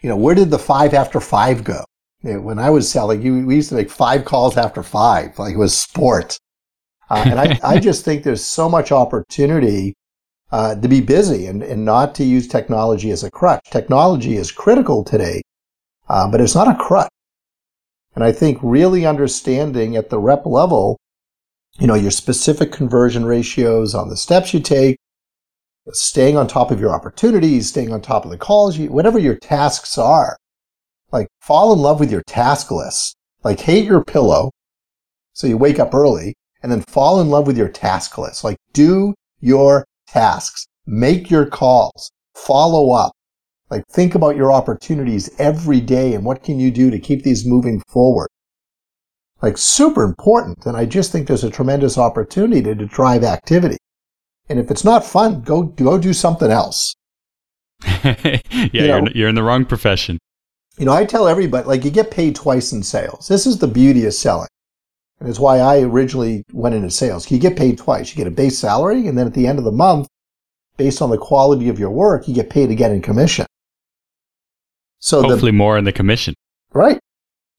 you 0.00 0.08
know, 0.08 0.16
where 0.16 0.34
did 0.34 0.50
the 0.50 0.58
five 0.58 0.94
after 0.94 1.20
five 1.20 1.64
go? 1.64 1.84
You 2.22 2.34
know, 2.34 2.40
when 2.40 2.58
I 2.58 2.70
was 2.70 2.90
selling, 2.90 3.22
you, 3.22 3.46
we 3.46 3.56
used 3.56 3.68
to 3.70 3.74
make 3.74 3.90
five 3.90 4.24
calls 4.24 4.56
after 4.56 4.82
five, 4.82 5.38
like 5.38 5.54
it 5.54 5.58
was 5.58 5.76
sport. 5.76 6.38
Uh, 7.10 7.24
and 7.26 7.38
I, 7.38 7.58
I 7.62 7.78
just 7.88 8.04
think 8.04 8.22
there's 8.22 8.44
so 8.44 8.68
much 8.68 8.92
opportunity 8.92 9.94
uh, 10.52 10.74
to 10.74 10.88
be 10.88 11.00
busy 11.00 11.46
and, 11.46 11.62
and 11.62 11.84
not 11.84 12.14
to 12.16 12.24
use 12.24 12.46
technology 12.46 13.10
as 13.10 13.24
a 13.24 13.30
crutch. 13.30 13.64
Technology 13.70 14.36
is 14.36 14.52
critical 14.52 15.02
today, 15.02 15.42
uh, 16.08 16.30
but 16.30 16.40
it's 16.40 16.54
not 16.54 16.68
a 16.68 16.74
crutch. 16.74 17.08
And 18.14 18.22
I 18.22 18.32
think 18.32 18.58
really 18.62 19.06
understanding 19.06 19.96
at 19.96 20.10
the 20.10 20.18
rep 20.18 20.44
level, 20.44 20.98
you 21.78 21.86
know, 21.86 21.94
your 21.94 22.10
specific 22.10 22.70
conversion 22.70 23.24
ratios 23.24 23.94
on 23.94 24.10
the 24.10 24.16
steps 24.16 24.52
you 24.52 24.60
take, 24.60 24.98
staying 25.90 26.36
on 26.36 26.46
top 26.46 26.70
of 26.70 26.80
your 26.80 26.94
opportunities, 26.94 27.68
staying 27.68 27.92
on 27.92 28.00
top 28.00 28.24
of 28.24 28.30
the 28.30 28.38
calls, 28.38 28.78
you, 28.78 28.90
whatever 28.90 29.18
your 29.18 29.36
tasks 29.36 29.98
are. 29.98 30.36
Like 31.10 31.28
fall 31.40 31.72
in 31.72 31.80
love 31.80 32.00
with 32.00 32.10
your 32.10 32.22
task 32.26 32.70
list. 32.70 33.16
Like 33.44 33.60
hate 33.60 33.84
your 33.84 34.04
pillow. 34.04 34.50
So 35.32 35.46
you 35.46 35.58
wake 35.58 35.78
up 35.78 35.94
early 35.94 36.34
and 36.62 36.70
then 36.70 36.82
fall 36.82 37.20
in 37.20 37.28
love 37.28 37.46
with 37.46 37.58
your 37.58 37.68
task 37.68 38.16
list. 38.18 38.44
Like 38.44 38.56
do 38.72 39.14
your 39.40 39.84
tasks, 40.06 40.66
make 40.86 41.30
your 41.30 41.46
calls, 41.46 42.10
follow 42.34 42.92
up. 42.92 43.12
Like 43.70 43.84
think 43.88 44.14
about 44.14 44.36
your 44.36 44.52
opportunities 44.52 45.30
every 45.38 45.80
day 45.80 46.14
and 46.14 46.24
what 46.24 46.42
can 46.42 46.60
you 46.60 46.70
do 46.70 46.90
to 46.90 46.98
keep 46.98 47.22
these 47.22 47.46
moving 47.46 47.82
forward. 47.88 48.28
Like 49.40 49.58
super 49.58 50.04
important. 50.04 50.66
And 50.66 50.76
I 50.76 50.84
just 50.84 51.10
think 51.10 51.26
there's 51.26 51.42
a 51.42 51.50
tremendous 51.50 51.98
opportunity 51.98 52.62
to, 52.62 52.74
to 52.74 52.86
drive 52.86 53.24
activity. 53.24 53.78
And 54.48 54.58
if 54.58 54.70
it's 54.70 54.84
not 54.84 55.04
fun, 55.04 55.42
go 55.42 55.62
go 55.62 55.98
do 55.98 56.12
something 56.12 56.50
else. 56.50 56.94
yeah, 58.04 58.38
you 58.72 58.92
are 58.92 59.10
you're 59.10 59.28
in 59.28 59.34
the 59.34 59.42
wrong 59.42 59.64
profession. 59.64 60.18
You 60.78 60.86
know, 60.86 60.92
I 60.92 61.04
tell 61.04 61.28
everybody 61.28 61.66
like 61.66 61.84
you 61.84 61.90
get 61.90 62.10
paid 62.10 62.34
twice 62.34 62.72
in 62.72 62.82
sales. 62.82 63.28
This 63.28 63.46
is 63.46 63.58
the 63.58 63.68
beauty 63.68 64.04
of 64.06 64.14
selling. 64.14 64.48
And 65.20 65.28
it's 65.28 65.38
why 65.38 65.58
I 65.58 65.80
originally 65.80 66.44
went 66.52 66.74
into 66.74 66.90
sales. 66.90 67.30
You 67.30 67.38
get 67.38 67.56
paid 67.56 67.78
twice. 67.78 68.10
You 68.10 68.16
get 68.16 68.26
a 68.26 68.34
base 68.34 68.58
salary, 68.58 69.06
and 69.06 69.16
then 69.16 69.26
at 69.26 69.34
the 69.34 69.46
end 69.46 69.58
of 69.58 69.64
the 69.64 69.70
month, 69.70 70.08
based 70.76 71.00
on 71.00 71.10
the 71.10 71.18
quality 71.18 71.68
of 71.68 71.78
your 71.78 71.90
work, 71.90 72.26
you 72.26 72.34
get 72.34 72.50
paid 72.50 72.70
again 72.70 72.90
in 72.90 73.02
commission. 73.02 73.46
So 74.98 75.22
hopefully 75.22 75.52
the, 75.52 75.56
more 75.56 75.78
in 75.78 75.84
the 75.84 75.92
commission. 75.92 76.34
Right. 76.72 76.98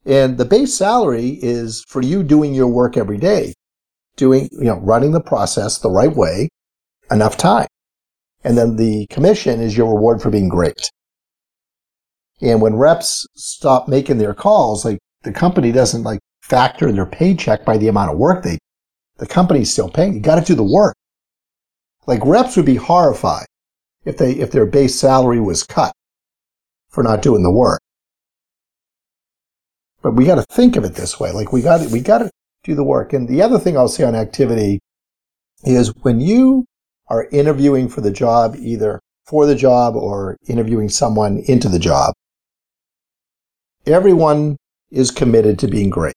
And 0.06 0.38
the 0.38 0.46
base 0.46 0.74
salary 0.74 1.40
is 1.42 1.86
for 1.88 2.02
you 2.02 2.24
doing 2.24 2.54
your 2.54 2.68
work 2.68 2.98
every 2.98 3.18
day, 3.18 3.54
doing, 4.18 4.50
you 4.52 4.66
know, 4.66 4.80
running 4.80 5.12
the 5.12 5.22
process 5.22 5.78
the 5.78 5.90
right 5.90 6.14
way, 6.14 6.50
enough 7.12 7.38
time. 7.38 7.68
And 8.44 8.58
then 8.58 8.76
the 8.76 9.08
commission 9.08 9.62
is 9.62 9.78
your 9.78 9.94
reward 9.94 10.22
for 10.22 10.30
being 10.30 10.50
great. 10.50 10.90
And 12.42 12.62
when 12.62 12.76
reps 12.76 13.26
stop 13.36 13.88
making 13.88 14.18
their 14.18 14.34
calls, 14.34 14.84
like 14.84 15.00
the 15.24 15.32
company 15.32 15.72
doesn't 15.72 16.04
like 16.04 16.20
factor 16.42 16.92
their 16.92 17.06
paycheck 17.06 17.64
by 17.64 17.78
the 17.78 17.88
amount 17.88 18.12
of 18.12 18.18
work 18.18 18.44
they, 18.44 18.58
the 19.18 19.28
company's 19.28 19.72
still 19.72 19.90
paying. 19.90 20.14
You 20.14 20.20
got 20.20 20.40
to 20.40 20.46
do 20.46 20.56
the 20.56 20.64
work. 20.64 20.96
Like 22.06 22.26
reps 22.26 22.58
would 22.58 22.66
be 22.66 22.76
horrified 22.76 23.46
if 24.04 24.18
they, 24.18 24.34
if 24.34 24.52
their 24.52 24.66
base 24.66 25.00
salary 25.00 25.40
was 25.40 25.64
cut 25.64 25.94
for 26.90 27.02
not 27.02 27.22
doing 27.22 27.44
the 27.44 27.52
work. 27.52 27.80
But 30.02 30.16
we 30.16 30.26
got 30.26 30.36
to 30.36 30.46
think 30.54 30.76
of 30.76 30.84
it 30.84 30.96
this 30.96 31.20
way. 31.20 31.32
Like 31.32 31.54
we 31.54 31.62
got 31.62 31.90
we 31.90 32.02
got 32.02 32.18
to 32.18 32.30
do 32.66 32.76
the 32.76 32.84
work. 32.84 33.14
And 33.14 33.28
the 33.28 33.42
other 33.42 33.58
thing 33.58 33.78
I'll 33.78 33.88
say 33.88 34.04
on 34.04 34.16
activity 34.16 34.82
is 35.64 35.94
when 36.02 36.20
you 36.20 36.66
are 37.14 37.28
interviewing 37.32 37.88
for 37.88 38.02
the 38.02 38.12
job, 38.12 38.56
either 38.58 39.00
for 39.28 39.46
the 39.46 39.56
job 39.56 39.96
or 39.96 40.36
interviewing 40.48 40.90
someone 40.90 41.38
into 41.48 41.70
the 41.70 41.78
job, 41.78 42.14
everyone 43.86 44.58
is 44.90 45.12
committed 45.12 45.60
to 45.60 45.68
being 45.68 45.92
great. 45.92 46.16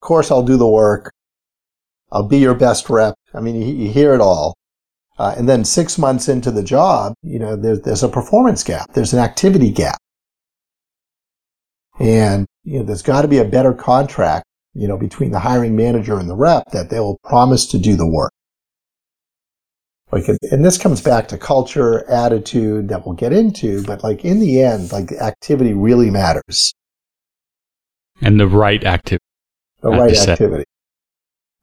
Of 0.00 0.06
course, 0.06 0.30
I'll 0.30 0.42
do 0.42 0.56
the 0.56 0.68
work. 0.68 1.12
I'll 2.10 2.26
be 2.26 2.38
your 2.38 2.54
best 2.54 2.90
rep. 2.90 3.14
I 3.32 3.40
mean, 3.40 3.62
you, 3.62 3.88
hear 3.90 4.12
it 4.12 4.20
all. 4.20 4.54
Uh, 5.18 5.34
and 5.36 5.48
then 5.48 5.64
six 5.64 5.98
months 5.98 6.28
into 6.28 6.50
the 6.50 6.64
job, 6.64 7.14
you 7.22 7.38
know, 7.38 7.54
there's, 7.54 7.80
there's 7.82 8.02
a 8.02 8.08
performance 8.08 8.64
gap. 8.64 8.92
There's 8.94 9.12
an 9.12 9.20
activity 9.20 9.70
gap. 9.70 9.98
And, 12.00 12.46
you 12.64 12.80
know, 12.80 12.84
there's 12.84 13.02
got 13.02 13.22
to 13.22 13.28
be 13.28 13.38
a 13.38 13.44
better 13.44 13.72
contract, 13.72 14.46
you 14.74 14.88
know, 14.88 14.98
between 14.98 15.30
the 15.30 15.38
hiring 15.38 15.76
manager 15.76 16.18
and 16.18 16.28
the 16.28 16.34
rep 16.34 16.64
that 16.72 16.90
they 16.90 16.98
will 16.98 17.20
promise 17.22 17.66
to 17.66 17.78
do 17.78 17.94
the 17.94 18.08
work. 18.08 18.31
Like, 20.12 20.28
and 20.50 20.62
this 20.62 20.76
comes 20.76 21.00
back 21.00 21.26
to 21.28 21.38
culture, 21.38 22.08
attitude 22.08 22.88
that 22.88 23.06
we'll 23.06 23.14
get 23.14 23.32
into, 23.32 23.82
but 23.84 24.04
like 24.04 24.26
in 24.26 24.40
the 24.40 24.60
end, 24.60 24.92
like 24.92 25.10
activity 25.12 25.72
really 25.72 26.10
matters. 26.10 26.74
And 28.20 28.38
the 28.38 28.46
right 28.46 28.84
activity. 28.84 29.24
The 29.80 29.88
right 29.88 30.28
activity. 30.28 30.64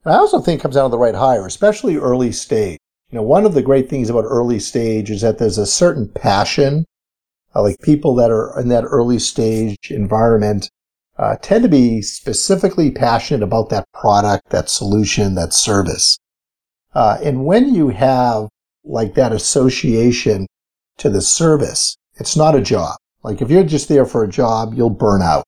I 0.03 0.15
also 0.15 0.39
think 0.39 0.61
comes 0.61 0.75
down 0.75 0.85
to 0.85 0.89
the 0.89 0.97
right 0.97 1.13
hire, 1.13 1.45
especially 1.45 1.97
early 1.97 2.31
stage. 2.31 2.79
You 3.11 3.17
know, 3.17 3.23
one 3.23 3.45
of 3.45 3.53
the 3.53 3.61
great 3.61 3.87
things 3.87 4.09
about 4.09 4.25
early 4.25 4.59
stage 4.59 5.11
is 5.11 5.21
that 5.21 5.37
there's 5.37 5.59
a 5.59 5.65
certain 5.67 6.09
passion, 6.09 6.85
uh, 7.55 7.61
like 7.61 7.79
people 7.81 8.15
that 8.15 8.31
are 8.31 8.59
in 8.59 8.69
that 8.69 8.83
early 8.83 9.19
stage 9.19 9.91
environment 9.91 10.69
uh, 11.17 11.35
tend 11.41 11.63
to 11.63 11.69
be 11.69 12.01
specifically 12.01 12.89
passionate 12.89 13.43
about 13.43 13.69
that 13.69 13.85
product, 13.93 14.49
that 14.49 14.69
solution, 14.69 15.35
that 15.35 15.53
service. 15.53 16.17
Uh, 16.93 17.17
and 17.23 17.45
when 17.45 17.73
you 17.73 17.89
have 17.89 18.49
like 18.83 19.13
that 19.15 19.31
association 19.31 20.47
to 20.97 21.09
the 21.09 21.21
service, 21.21 21.95
it's 22.15 22.35
not 22.35 22.55
a 22.55 22.61
job. 22.61 22.97
Like 23.23 23.41
if 23.41 23.49
you're 23.49 23.63
just 23.63 23.89
there 23.89 24.05
for 24.05 24.23
a 24.23 24.29
job, 24.29 24.73
you'll 24.73 24.89
burn 24.89 25.21
out. 25.21 25.43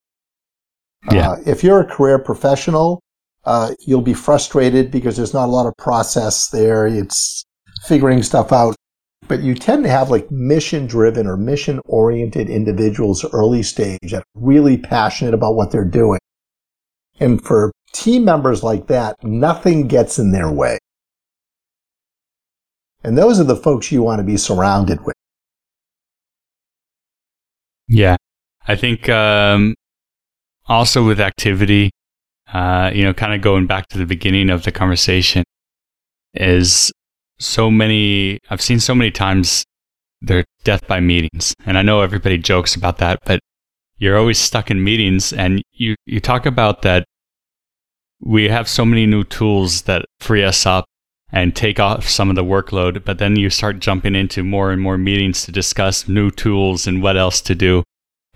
Yeah. 1.12 1.32
Uh, 1.32 1.36
if 1.46 1.64
you're 1.64 1.80
a 1.80 1.86
career 1.86 2.20
professional, 2.20 3.02
uh, 3.46 3.74
you'll 3.80 4.02
be 4.02 4.14
frustrated 4.14 4.92
because 4.92 5.18
there's 5.18 5.34
not 5.34 5.48
a 5.48 5.52
lot 5.52 5.66
of 5.66 5.74
process 5.78 6.50
there. 6.50 6.86
It's 6.86 7.44
figuring 7.86 8.22
stuff 8.22 8.52
out. 8.52 8.76
But 9.28 9.42
you 9.42 9.56
tend 9.56 9.84
to 9.84 9.90
have 9.90 10.10
like 10.10 10.30
mission 10.30 10.88
driven 10.88 11.26
or 11.26 11.38
mission 11.38 11.80
oriented 11.86 12.50
individuals 12.50 13.26
early 13.34 13.64
stage 13.64 14.12
that 14.12 14.22
are 14.22 14.24
really 14.36 14.78
passionate 14.78 15.34
about 15.34 15.56
what 15.56 15.72
they're 15.72 15.86
doing. 15.86 16.20
And 17.20 17.42
for 17.42 17.72
team 17.94 18.26
members 18.26 18.64
like 18.64 18.88
that, 18.88 19.16
nothing 19.24 19.88
gets 19.88 20.20
in 20.20 20.32
their 20.32 20.52
way. 20.52 20.80
And 23.04 23.18
those 23.18 23.40
are 23.40 23.44
the 23.44 23.56
folks 23.56 23.92
you 23.92 24.04
want 24.04 24.20
to 24.20 24.24
be 24.24 24.38
surrounded 24.38 25.04
with. 25.06 25.16
Yeah. 27.88 28.16
I 28.68 28.76
think 28.76 29.10
um, 29.10 29.76
also 30.68 31.06
with 31.06 31.20
activity, 31.20 31.92
uh, 32.54 32.92
you 32.94 33.04
know, 33.04 33.14
kind 33.14 33.34
of 33.34 33.42
going 33.42 33.66
back 33.66 33.88
to 33.90 33.98
the 33.98 34.06
beginning 34.06 34.50
of 34.50 34.64
the 34.64 34.72
conversation, 34.72 35.44
is 36.34 36.92
so 37.40 37.72
many, 37.72 38.40
I've 38.50 38.62
seen 38.62 38.80
so 38.80 38.96
many 38.96 39.12
times 39.12 39.66
they're 40.22 40.46
death 40.64 40.88
by 40.88 41.00
meetings. 41.00 41.56
And 41.66 41.78
I 41.78 41.82
know 41.82 42.02
everybody 42.02 42.38
jokes 42.38 42.76
about 42.76 43.00
that, 43.00 43.20
but 43.26 43.40
you're 43.98 44.18
always 44.18 44.38
stuck 44.38 44.70
in 44.72 44.84
meetings 44.84 45.34
and 45.34 45.62
you, 45.72 45.96
you 46.06 46.20
talk 46.20 46.46
about 46.46 46.84
that 46.84 47.06
we 48.20 48.50
have 48.50 48.70
so 48.70 48.86
many 48.86 49.06
new 49.08 49.24
tools 49.24 49.84
that 49.84 50.06
free 50.20 50.44
us 50.44 50.66
up 50.66 50.86
and 51.32 51.56
take 51.56 51.80
off 51.80 52.08
some 52.08 52.30
of 52.30 52.36
the 52.36 52.44
workload. 52.44 53.06
But 53.06 53.18
then 53.18 53.36
you 53.36 53.50
start 53.50 53.80
jumping 53.80 54.16
into 54.16 54.44
more 54.44 54.72
and 54.72 54.82
more 54.82 54.98
meetings 54.98 55.46
to 55.46 55.52
discuss 55.52 56.08
new 56.08 56.30
tools 56.32 56.88
and 56.88 57.02
what 57.02 57.18
else 57.18 57.42
to 57.42 57.56
do. 57.56 57.84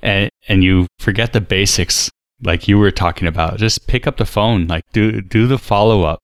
And, 0.02 0.30
and 0.48 0.64
you 0.64 0.88
forget 1.00 1.34
the 1.34 1.42
basics, 1.42 2.10
like 2.44 2.68
you 2.68 2.78
were 2.78 2.92
talking 2.92 3.28
about. 3.28 3.58
Just 3.58 3.88
pick 3.88 4.08
up 4.08 4.18
the 4.18 4.26
phone, 4.26 4.68
like 4.68 4.84
do, 4.94 5.22
do 5.22 5.48
the 5.48 5.58
follow 5.58 6.04
up. 6.04 6.20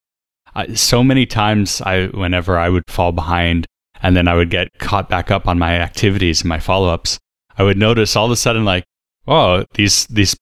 so 0.75 1.03
many 1.03 1.25
times 1.25 1.81
I, 1.81 2.07
whenever 2.07 2.57
I 2.57 2.69
would 2.69 2.83
fall 2.87 3.11
behind 3.11 3.65
and 4.03 4.15
then 4.15 4.27
I 4.27 4.35
would 4.35 4.49
get 4.49 4.69
caught 4.79 5.09
back 5.09 5.29
up 5.29 5.47
on 5.47 5.59
my 5.59 5.75
activities 5.79 6.41
and 6.41 6.49
my 6.49 6.59
follow 6.59 6.89
ups, 6.89 7.19
I 7.57 7.63
would 7.63 7.77
notice 7.77 8.15
all 8.15 8.25
of 8.25 8.31
a 8.31 8.35
sudden 8.35 8.65
like, 8.65 8.83
oh, 9.27 9.65
these, 9.73 10.07
these 10.07 10.35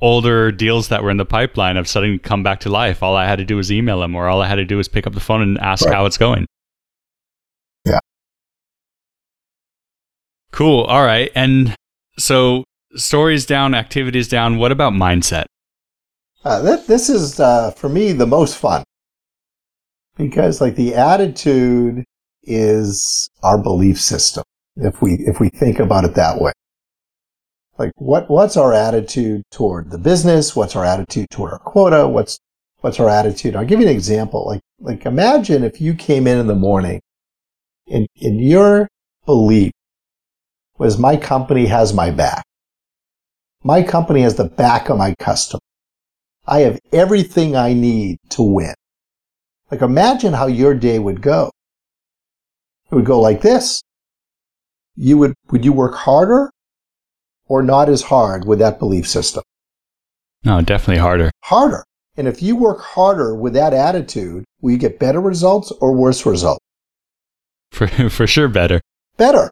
older 0.00 0.52
deals 0.52 0.88
that 0.88 1.02
were 1.02 1.10
in 1.10 1.16
the 1.16 1.24
pipeline 1.24 1.76
have 1.76 1.88
suddenly 1.88 2.18
come 2.18 2.42
back 2.42 2.60
to 2.60 2.68
life. 2.68 3.02
All 3.02 3.16
I 3.16 3.26
had 3.26 3.36
to 3.36 3.44
do 3.44 3.56
was 3.56 3.72
email 3.72 4.00
them, 4.00 4.14
or 4.14 4.28
all 4.28 4.42
I 4.42 4.48
had 4.48 4.56
to 4.56 4.64
do 4.64 4.76
was 4.76 4.88
pick 4.88 5.06
up 5.06 5.14
the 5.14 5.20
phone 5.20 5.42
and 5.42 5.58
ask 5.58 5.84
Right. 5.86 5.94
how 5.94 6.06
it's 6.06 6.18
going. 6.18 6.46
Yeah. 7.84 7.98
Cool. 10.52 10.84
All 10.84 11.04
right. 11.04 11.30
And 11.34 11.74
so 12.18 12.64
stories 12.94 13.46
down, 13.46 13.74
activities 13.74 14.28
down. 14.28 14.58
What 14.58 14.72
about 14.72 14.92
mindset? 14.92 15.44
Uh, 16.44 16.60
that, 16.62 16.86
this 16.86 17.08
is, 17.08 17.40
uh, 17.40 17.70
for 17.72 17.88
me, 17.88 18.12
the 18.12 18.26
most 18.26 18.56
fun. 18.56 18.84
Because, 20.16 20.60
like, 20.60 20.76
the 20.76 20.94
attitude 20.94 22.04
is 22.44 23.28
our 23.42 23.58
belief 23.58 24.00
system, 24.00 24.44
if 24.76 25.02
we, 25.02 25.14
if 25.26 25.40
we 25.40 25.48
think 25.50 25.78
about 25.78 26.04
it 26.04 26.14
that 26.14 26.40
way. 26.40 26.52
Like, 27.78 27.92
what, 27.96 28.30
what's 28.30 28.56
our 28.56 28.72
attitude 28.72 29.42
toward 29.50 29.90
the 29.90 29.98
business? 29.98 30.56
What's 30.56 30.76
our 30.76 30.84
attitude 30.84 31.28
toward 31.30 31.52
our 31.52 31.58
quota? 31.58 32.08
What's, 32.08 32.38
what's 32.78 32.98
our 32.98 33.08
attitude? 33.08 33.54
I'll 33.54 33.66
give 33.66 33.80
you 33.80 33.86
an 33.86 33.94
example. 33.94 34.46
Like, 34.46 34.62
like, 34.80 35.04
imagine 35.04 35.62
if 35.62 35.80
you 35.80 35.94
came 35.94 36.26
in 36.26 36.38
in 36.38 36.46
the 36.46 36.54
morning 36.54 37.00
and, 37.88 38.06
and 38.22 38.40
your 38.40 38.88
belief 39.26 39.72
was 40.78 40.98
my 40.98 41.16
company 41.16 41.66
has 41.66 41.92
my 41.92 42.10
back. 42.10 42.44
My 43.62 43.82
company 43.82 44.22
has 44.22 44.36
the 44.36 44.44
back 44.44 44.88
of 44.88 44.96
my 44.96 45.14
customer. 45.18 45.60
I 46.46 46.60
have 46.60 46.78
everything 46.92 47.56
I 47.56 47.72
need 47.72 48.18
to 48.30 48.42
win. 48.42 48.74
Like 49.70 49.82
imagine 49.82 50.32
how 50.32 50.46
your 50.46 50.74
day 50.74 50.98
would 50.98 51.20
go. 51.20 51.50
It 52.90 52.94
would 52.94 53.04
go 53.04 53.20
like 53.20 53.40
this. 53.40 53.82
You 54.94 55.18
would, 55.18 55.34
would 55.50 55.64
you 55.64 55.72
work 55.72 55.94
harder 55.94 56.50
or 57.48 57.62
not 57.62 57.88
as 57.88 58.02
hard 58.02 58.44
with 58.46 58.58
that 58.58 58.78
belief 58.78 59.06
system? 59.08 59.42
No, 60.44 60.60
definitely 60.62 61.00
harder. 61.00 61.30
Harder. 61.44 61.84
And 62.16 62.26
if 62.28 62.42
you 62.42 62.56
work 62.56 62.80
harder 62.80 63.34
with 63.34 63.52
that 63.54 63.74
attitude, 63.74 64.44
will 64.60 64.70
you 64.72 64.78
get 64.78 64.98
better 64.98 65.20
results 65.20 65.70
or 65.80 65.92
worse 65.92 66.24
results? 66.24 66.60
For 67.72 67.86
for 68.10 68.26
sure, 68.26 68.48
better. 68.48 68.80
Better. 69.16 69.50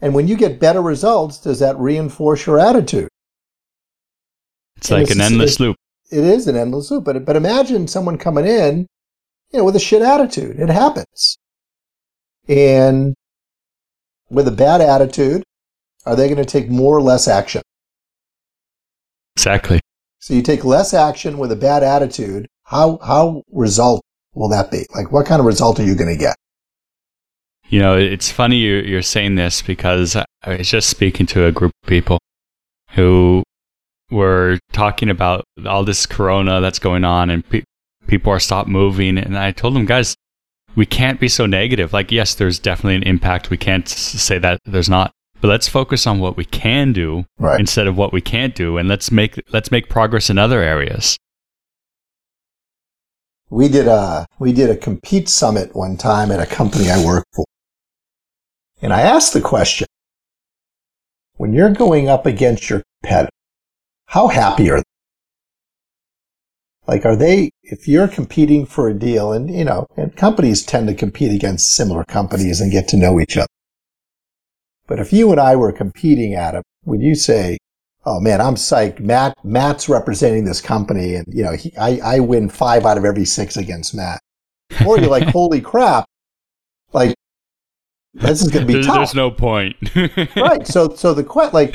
And 0.00 0.14
when 0.14 0.28
you 0.28 0.36
get 0.36 0.60
better 0.60 0.82
results, 0.82 1.38
does 1.38 1.58
that 1.60 1.78
reinforce 1.78 2.46
your 2.46 2.58
attitude? 2.58 3.08
It's 4.76 4.90
And 4.90 5.00
like 5.00 5.08
this 5.08 5.16
an 5.16 5.20
endless 5.22 5.60
loop. 5.60 5.76
it 6.10 6.24
is 6.24 6.46
an 6.48 6.56
endless 6.56 6.90
loop. 6.90 7.04
But 7.04 7.24
but 7.24 7.36
imagine 7.36 7.86
someone 7.88 8.18
coming 8.18 8.46
in, 8.46 8.86
you 9.52 9.58
know, 9.58 9.64
with 9.64 9.76
a 9.76 9.80
shit 9.80 10.02
attitude. 10.02 10.58
It 10.58 10.68
happens. 10.68 11.36
And 12.48 13.14
with 14.30 14.48
a 14.48 14.52
bad 14.52 14.80
attitude, 14.80 15.42
are 16.06 16.16
they 16.16 16.28
going 16.28 16.38
to 16.38 16.44
take 16.44 16.68
more 16.68 16.96
or 16.96 17.02
less 17.02 17.28
action? 17.28 17.62
Exactly. 19.36 19.80
So 20.20 20.34
you 20.34 20.42
take 20.42 20.64
less 20.64 20.94
action 20.94 21.38
with 21.38 21.52
a 21.52 21.56
bad 21.56 21.82
attitude. 21.82 22.46
How 22.64 22.98
how 22.98 23.42
result 23.52 24.02
will 24.34 24.48
that 24.48 24.70
be? 24.70 24.86
Like 24.94 25.12
what 25.12 25.26
kind 25.26 25.40
of 25.40 25.46
result 25.46 25.78
are 25.80 25.84
you 25.84 25.94
going 25.94 26.12
to 26.12 26.18
get? 26.18 26.36
You 27.66 27.80
know, 27.80 27.96
it's 27.96 28.30
funny 28.30 28.56
you're, 28.56 28.84
you're 28.84 29.02
saying 29.02 29.34
this 29.34 29.62
because 29.62 30.16
I 30.16 30.24
I 30.42 30.56
was 30.56 30.68
just 30.68 30.90
speaking 30.90 31.26
to 31.26 31.46
a 31.46 31.52
group 31.52 31.72
of 31.82 31.88
people 31.88 32.18
who 32.90 33.42
were 34.10 34.58
talking 34.72 35.08
about 35.08 35.44
all 35.66 35.84
this 35.84 36.06
corona 36.06 36.60
that's 36.60 36.78
going 36.78 37.04
on 37.04 37.30
and 37.30 37.48
pe- 37.48 37.64
people 38.06 38.30
are 38.30 38.40
stopped 38.40 38.68
moving. 38.68 39.16
And 39.16 39.38
I 39.38 39.52
told 39.52 39.74
them, 39.74 39.86
guys, 39.86 40.14
we 40.76 40.86
can't 40.86 41.18
be 41.18 41.28
so 41.28 41.46
negative. 41.46 41.92
Like, 41.92 42.12
yes, 42.12 42.34
there's 42.34 42.58
definitely 42.58 42.96
an 42.96 43.02
impact. 43.04 43.50
We 43.50 43.56
can't 43.56 43.88
say 43.88 44.38
that 44.38 44.60
there's 44.64 44.88
not. 44.88 45.12
But 45.44 45.50
let's 45.50 45.68
focus 45.68 46.06
on 46.06 46.20
what 46.20 46.38
we 46.38 46.46
can 46.46 46.94
do 46.94 47.26
Right. 47.38 47.60
instead 47.60 47.86
of 47.86 47.98
what 47.98 48.14
we 48.14 48.22
can't 48.22 48.54
do, 48.54 48.78
and 48.78 48.88
let's 48.88 49.10
make 49.12 49.38
let's 49.52 49.70
make 49.70 49.90
progress 49.90 50.30
in 50.30 50.38
other 50.38 50.62
areas. 50.62 51.18
We 53.50 53.68
did 53.68 53.86
a 53.86 54.26
we 54.38 54.54
did 54.54 54.70
a 54.70 54.74
compete 54.74 55.28
summit 55.28 55.76
one 55.76 55.98
time 55.98 56.32
at 56.32 56.40
a 56.40 56.46
company 56.46 56.90
I 56.90 57.04
work 57.04 57.26
for. 57.34 57.44
And 58.80 58.90
I 58.90 59.02
asked 59.02 59.34
the 59.34 59.42
question, 59.42 59.86
when 61.34 61.52
you're 61.52 61.74
going 61.74 62.08
up 62.08 62.24
against 62.24 62.70
your 62.70 62.82
competitor, 63.02 63.28
how 64.06 64.28
happy 64.28 64.70
are 64.70 64.78
they? 64.78 64.82
Like 66.86 67.04
are 67.04 67.16
they 67.16 67.50
if 67.62 67.86
you're 67.86 68.08
competing 68.08 68.64
for 68.64 68.88
a 68.88 68.94
deal 68.94 69.30
and 69.30 69.54
you 69.54 69.66
know, 69.66 69.88
and 69.94 70.16
companies 70.16 70.62
tend 70.64 70.88
to 70.88 70.94
compete 70.94 71.34
against 71.34 71.74
similar 71.74 72.02
companies 72.02 72.62
and 72.62 72.72
get 72.72 72.88
to 72.88 72.96
know 72.96 73.20
each 73.20 73.36
other. 73.36 73.48
But 74.86 74.98
if 74.98 75.12
you 75.12 75.30
and 75.30 75.40
I 75.40 75.56
were 75.56 75.72
competing 75.72 76.34
at 76.34 76.54
it, 76.54 76.62
would 76.84 77.00
you 77.00 77.14
say, 77.14 77.58
oh 78.04 78.20
man, 78.20 78.40
I'm 78.40 78.54
psyched. 78.54 79.00
Matt, 79.00 79.36
Matt's 79.44 79.88
representing 79.88 80.44
this 80.44 80.60
company 80.60 81.14
and, 81.14 81.26
you 81.28 81.42
know, 81.42 81.52
he, 81.52 81.74
I, 81.76 82.16
I 82.16 82.20
win 82.20 82.48
five 82.48 82.84
out 82.84 82.98
of 82.98 83.04
every 83.04 83.24
six 83.24 83.56
against 83.56 83.94
Matt. 83.94 84.20
Or 84.86 84.98
you're 84.98 85.10
like, 85.10 85.28
holy 85.28 85.60
crap. 85.60 86.04
Like, 86.92 87.14
this 88.12 88.42
is 88.42 88.50
going 88.50 88.62
to 88.62 88.66
be 88.66 88.74
there's, 88.74 88.86
tough. 88.86 88.96
there's 88.96 89.14
no 89.14 89.30
point. 89.30 89.76
right. 90.36 90.66
So, 90.66 90.94
so 90.94 91.14
the 91.14 91.24
que- 91.24 91.50
like, 91.52 91.74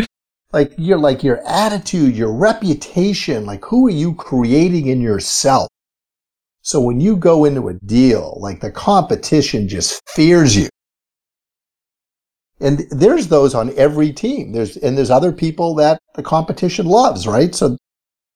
like 0.52 0.74
you're 0.78 0.98
like 0.98 1.24
your 1.24 1.46
attitude, 1.48 2.16
your 2.16 2.34
reputation, 2.34 3.46
like 3.46 3.64
who 3.66 3.88
are 3.88 3.92
you 3.92 4.16
creating 4.16 4.88
in 4.88 5.02
yourself? 5.02 5.68
So 6.62 6.80
when 6.82 7.00
you 7.00 7.16
go 7.16 7.46
into 7.46 7.68
a 7.68 7.74
deal, 7.74 8.38
like 8.40 8.60
the 8.62 8.72
competition 8.72 9.68
just 9.68 10.02
fears 10.08 10.56
you. 10.56 10.69
And 12.62 12.80
there's 12.92 13.28
those 13.28 13.56
on 13.56 13.72
every 13.78 14.12
team. 14.12 14.52
There's, 14.52 14.76
and 14.78 14.98
there's 14.98 15.10
other 15.10 15.32
people 15.32 15.76
that 15.76 16.00
the 16.16 16.24
competition 16.24 16.86
loves, 16.86 17.26
right? 17.26 17.56
So, 17.56 17.78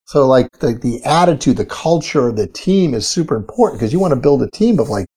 so 0.06 0.28
like 0.28 0.60
the, 0.60 0.74
the 0.74 1.04
attitude, 1.04 1.58
the 1.58 1.66
culture 1.66 2.30
of 2.30 2.38
the 2.38 2.48
team 2.48 2.94
is 2.94 3.08
super 3.08 3.36
important 3.36 3.80
because 3.80 3.92
you 3.92 4.00
want 4.00 4.14
to 4.14 4.20
build 4.20 4.42
a 4.42 4.50
team 4.52 4.80
of 4.80 4.90
like 4.90 5.08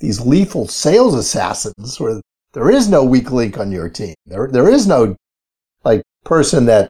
these 0.00 0.20
lethal 0.20 0.66
sales 0.66 1.14
assassins 1.14 2.00
where 2.00 2.20
there 2.52 2.70
is 2.70 2.88
no 2.88 3.04
weak 3.04 3.30
link 3.30 3.58
on 3.58 3.70
your 3.70 3.88
team. 3.88 4.14
There, 4.26 4.48
there 4.50 4.68
is 4.68 4.86
no 4.86 5.16
like 5.84 6.02
person 6.24 6.66
that 6.66 6.88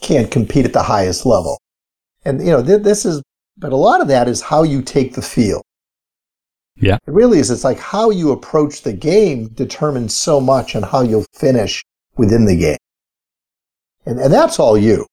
can't 0.00 0.30
compete 0.30 0.64
at 0.64 0.72
the 0.72 0.82
highest 0.82 1.26
level. 1.26 1.58
And 2.24 2.40
you 2.40 2.50
know, 2.50 2.62
th- 2.62 2.82
this 2.82 3.04
is, 3.04 3.22
but 3.56 3.72
a 3.72 3.76
lot 3.76 4.00
of 4.00 4.08
that 4.08 4.28
is 4.28 4.40
how 4.42 4.62
you 4.62 4.82
take 4.82 5.14
the 5.14 5.22
field. 5.22 5.62
Yeah. 6.80 6.96
It 7.06 7.12
really 7.12 7.38
is. 7.38 7.50
It's 7.50 7.64
like 7.64 7.78
how 7.78 8.10
you 8.10 8.30
approach 8.30 8.82
the 8.82 8.92
game 8.92 9.48
determines 9.48 10.14
so 10.14 10.40
much 10.40 10.76
on 10.76 10.82
how 10.82 11.02
you'll 11.02 11.26
finish 11.34 11.82
within 12.16 12.44
the 12.44 12.56
game. 12.56 12.78
And, 14.06 14.18
and 14.20 14.32
that's 14.32 14.58
all 14.58 14.78
you. 14.78 15.06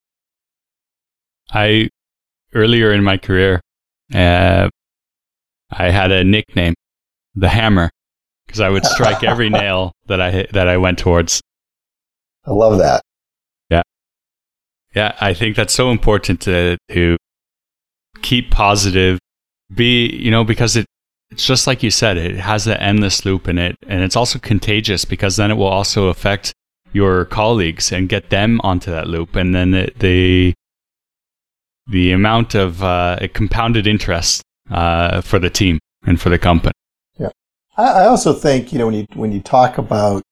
I 1.52 1.90
earlier 2.54 2.94
in 2.94 3.04
my 3.04 3.18
career, 3.18 3.62
uh, 4.14 4.70
I 5.72 5.90
had 5.90 6.12
a 6.12 6.24
nickname, 6.24 6.76
the 7.36 7.50
Hammer, 7.50 7.90
because 8.46 8.60
I 8.60 8.70
would 8.70 8.86
strike 8.86 9.24
every 9.32 9.50
nail 9.50 9.92
that 10.08 10.22
I 10.22 10.32
hit, 10.32 10.54
that 10.54 10.68
I 10.68 10.78
went 10.78 11.00
towards. 11.00 11.42
I 12.46 12.52
love 12.52 12.78
that. 12.78 13.02
Yeah, 13.70 13.82
Yeah. 14.96 15.16
I 15.20 15.34
think 15.34 15.56
that's 15.56 15.74
so 15.74 15.92
important 15.92 16.42
to 16.42 16.78
to 16.92 17.18
keep 18.22 18.52
positive, 18.52 19.20
be 19.74 20.08
you 20.08 20.32
know 20.32 20.44
because 20.44 20.76
it 20.76 20.86
it's 21.36 21.46
just 21.46 21.68
like 21.68 21.84
you 21.84 21.92
said, 21.92 22.16
it 22.16 22.38
has 22.38 22.64
that 22.64 22.82
endless 22.82 23.26
loop 23.26 23.50
in 23.50 23.58
it, 23.58 23.76
and 23.90 24.02
it's 24.02 24.16
also 24.16 24.40
contagious 24.40 25.04
because 25.04 25.36
then 25.36 25.52
it 25.52 25.56
will 25.56 25.66
also 25.68 26.08
affect 26.08 26.54
your 26.94 27.26
colleagues 27.26 27.92
and 27.92 28.08
get 28.08 28.30
them 28.30 28.62
onto 28.64 28.90
that 28.90 29.08
loop, 29.08 29.36
and 29.36 29.54
then 29.54 29.74
it, 29.74 30.00
the 30.00 30.54
the 31.88 32.14
amount 32.14 32.56
of 32.56 32.82
uh, 32.82 33.20
compounded 33.34 33.86
interest 33.86 34.42
uh, 34.72 35.20
for 35.20 35.38
the 35.38 35.50
team 35.50 35.78
and 36.06 36.22
for 36.22 36.30
the 36.30 36.40
company. 36.40 36.72
I, 37.78 37.84
I 37.84 38.06
also 38.06 38.32
think, 38.32 38.72
you 38.72 38.80
know, 38.80 38.86
when 38.86 38.96
you, 38.96 39.06
when 39.14 39.32
you 39.34 39.42
talk 39.42 39.78
about, 39.78 40.24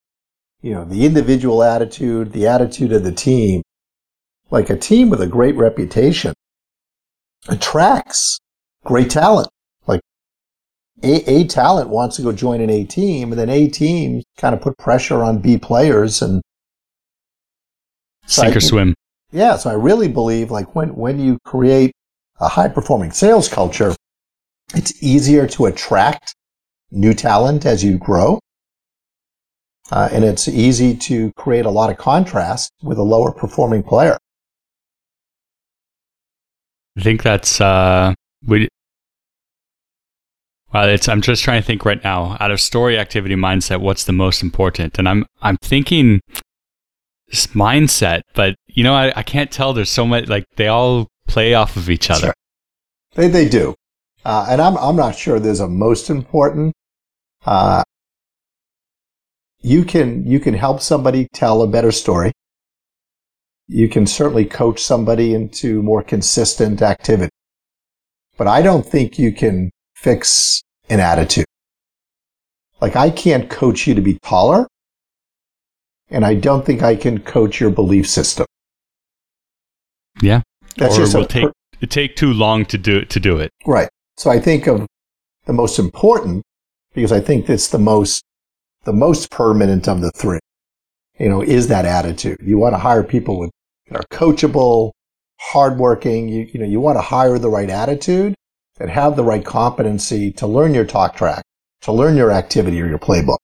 you 0.62 0.74
know, 0.74 0.86
the 0.86 1.06
individual 1.06 1.64
attitude, 1.64 2.32
the 2.32 2.48
attitude 2.48 2.94
of 2.94 3.04
the 3.04 3.12
team, 3.12 3.62
like 4.50 4.70
a 4.70 4.78
team 4.78 5.10
with 5.10 5.22
a 5.22 5.28
great 5.28 5.56
reputation 5.56 6.34
attracts 7.50 8.40
great 8.86 9.10
talent. 9.10 9.50
A, 11.04 11.30
a 11.30 11.44
talent 11.48 11.90
wants 11.90 12.16
to 12.16 12.22
go 12.22 12.32
join 12.32 12.62
an 12.62 12.70
A 12.70 12.84
team 12.86 13.32
and 13.32 13.40
then 13.40 13.50
A 13.50 13.68
team 13.68 14.24
kind 14.38 14.56
of 14.56 14.62
put 14.62 14.78
pressure 14.78 15.24
on 15.24 15.40
B 15.40 15.58
players 15.58 16.22
and 16.22 16.42
So 18.26 18.42
Sink 18.44 18.56
or 18.56 18.60
think- 18.60 18.70
swim. 18.70 18.96
yeah, 19.32 19.58
so 19.58 19.70
I 19.70 19.74
really 19.74 20.08
believe 20.08 20.50
like 20.52 20.76
when, 20.76 20.96
when 20.96 21.20
you 21.20 21.38
create 21.46 21.92
a 22.40 22.48
high 22.48 22.70
performing 22.70 23.12
sales 23.12 23.48
culture, 23.50 23.94
it's 24.76 25.04
easier 25.04 25.46
to 25.48 25.66
attract 25.66 26.34
new 26.92 27.14
talent 27.14 27.66
as 27.66 27.84
you 27.84 27.98
grow. 27.98 28.40
Uh, 29.92 30.08
and 30.12 30.24
it's 30.24 30.48
easy 30.48 30.96
to 30.96 31.32
create 31.34 31.66
a 31.66 31.70
lot 31.70 31.90
of 31.90 31.98
contrast 31.98 32.72
with 32.82 32.98
a 32.98 33.04
lower 33.04 33.32
performing 33.32 33.84
player. 33.84 34.18
I 36.98 37.02
think 37.02 37.24
that's 37.24 37.60
uh 37.60 38.14
we 38.46 38.70
well 40.74 40.88
it's 40.90 41.08
I'm 41.08 41.22
just 41.22 41.44
trying 41.44 41.62
to 41.62 41.66
think 41.66 41.86
right 41.86 42.04
now 42.04 42.38
out 42.40 42.52
of 42.52 42.60
story 42.60 42.98
activity 42.98 43.36
mindset 43.36 43.82
what's 43.82 44.06
the 44.06 44.14
most 44.14 44.42
important 44.42 44.98
and 44.98 45.08
I'm 45.08 45.26
I'm 45.42 45.58
thinking 45.58 46.22
this 47.34 47.48
mindset, 47.48 48.22
but 48.36 48.56
you 48.68 48.84
know, 48.84 48.94
I, 48.94 49.12
I 49.16 49.24
can't 49.24 49.52
tell. 49.52 49.74
There's 49.74 49.90
so 49.90 50.06
much 50.06 50.28
like 50.28 50.46
they 50.56 50.68
all 50.68 51.08
play 51.28 51.56
off 51.56 51.76
of 51.76 51.90
each 51.90 52.10
other. 52.10 52.28
Right. 52.28 52.36
They 53.16 53.28
they 53.28 53.50
do, 53.50 53.76
uh, 54.24 54.48
and 54.50 54.62
I'm 54.62 54.78
I'm 54.78 54.96
not 54.96 55.16
sure 55.16 55.40
there's 55.40 55.60
a 55.60 55.68
most 55.68 56.10
important. 56.10 56.74
Uh, 57.46 57.84
you 59.62 59.84
can 59.84 60.26
you 60.26 60.40
can 60.40 60.54
help 60.54 60.80
somebody 60.80 61.28
tell 61.34 61.64
a 61.64 61.68
better 61.68 61.92
story. 61.92 62.32
You 63.68 63.90
can 63.90 64.06
certainly 64.06 64.46
coach 64.46 64.82
somebody 64.82 65.34
into 65.34 65.82
more 65.82 66.04
consistent 66.04 66.82
activity, 66.82 67.32
but 68.38 68.48
I 68.48 68.62
don't 68.62 68.86
think 68.86 69.18
you 69.18 69.32
can 69.32 69.72
fix 70.04 70.62
an 70.90 71.00
attitude. 71.00 71.46
Like 72.82 72.96
I 72.96 73.10
can't 73.10 73.50
coach 73.50 73.88
you 73.88 73.96
to 73.96 74.02
be 74.02 74.20
taller, 74.22 74.68
and 76.10 76.26
I 76.26 76.36
don't 76.36 76.66
think 76.66 76.84
I 76.84 76.96
can 76.96 77.20
coach 77.20 77.60
your 77.60 77.70
belief 77.72 78.08
system. 78.08 78.46
Yeah, 80.22 80.42
That's 80.78 80.96
or 80.96 81.00
just 81.00 81.16
it 81.16 81.18
will 81.18 81.26
take 81.26 81.46
per- 81.46 81.54
it 81.82 81.90
take 81.90 82.16
too 82.16 82.34
long 82.34 82.66
to 82.66 82.78
do 82.78 83.06
to 83.06 83.20
do 83.20 83.38
it. 83.38 83.52
right. 83.66 83.90
So 84.18 84.30
I 84.30 84.40
think 84.40 84.68
of 84.68 84.86
the 85.46 85.54
most 85.54 85.80
important 85.80 86.44
because 86.94 87.12
I 87.12 87.20
think 87.20 87.48
that's 87.48 87.70
the 87.70 87.80
most 87.80 88.24
the 88.84 88.94
most 88.94 89.32
permanent 89.32 89.88
of 89.88 90.02
the 90.02 90.12
three. 90.12 90.40
You 91.20 91.30
know, 91.30 91.42
is 91.42 91.68
that 91.68 91.86
attitude. 91.86 92.38
You 92.42 92.58
want 92.58 92.74
to 92.74 92.80
hire 92.80 93.04
people 93.04 93.40
with 93.40 93.52
that 93.88 94.00
are 94.00 94.08
coachable, 94.12 94.92
hardworking. 95.40 96.28
You 96.28 96.50
you 96.54 96.60
know, 96.60 96.66
you 96.66 96.82
want 96.82 96.98
to 96.98 97.02
hire 97.02 97.40
the 97.40 97.50
right 97.50 97.70
attitude 97.70 98.36
that 98.78 98.90
have 98.90 99.16
the 99.16 99.24
right 99.24 99.46
competency 99.46 100.32
to 100.34 100.48
learn 100.48 100.74
your 100.74 100.86
talk 100.86 101.16
track, 101.16 101.44
to 101.82 101.92
learn 101.92 102.16
your 102.16 102.32
activity 102.32 102.82
or 102.82 102.88
your 102.88 103.00
playbook. 103.00 103.38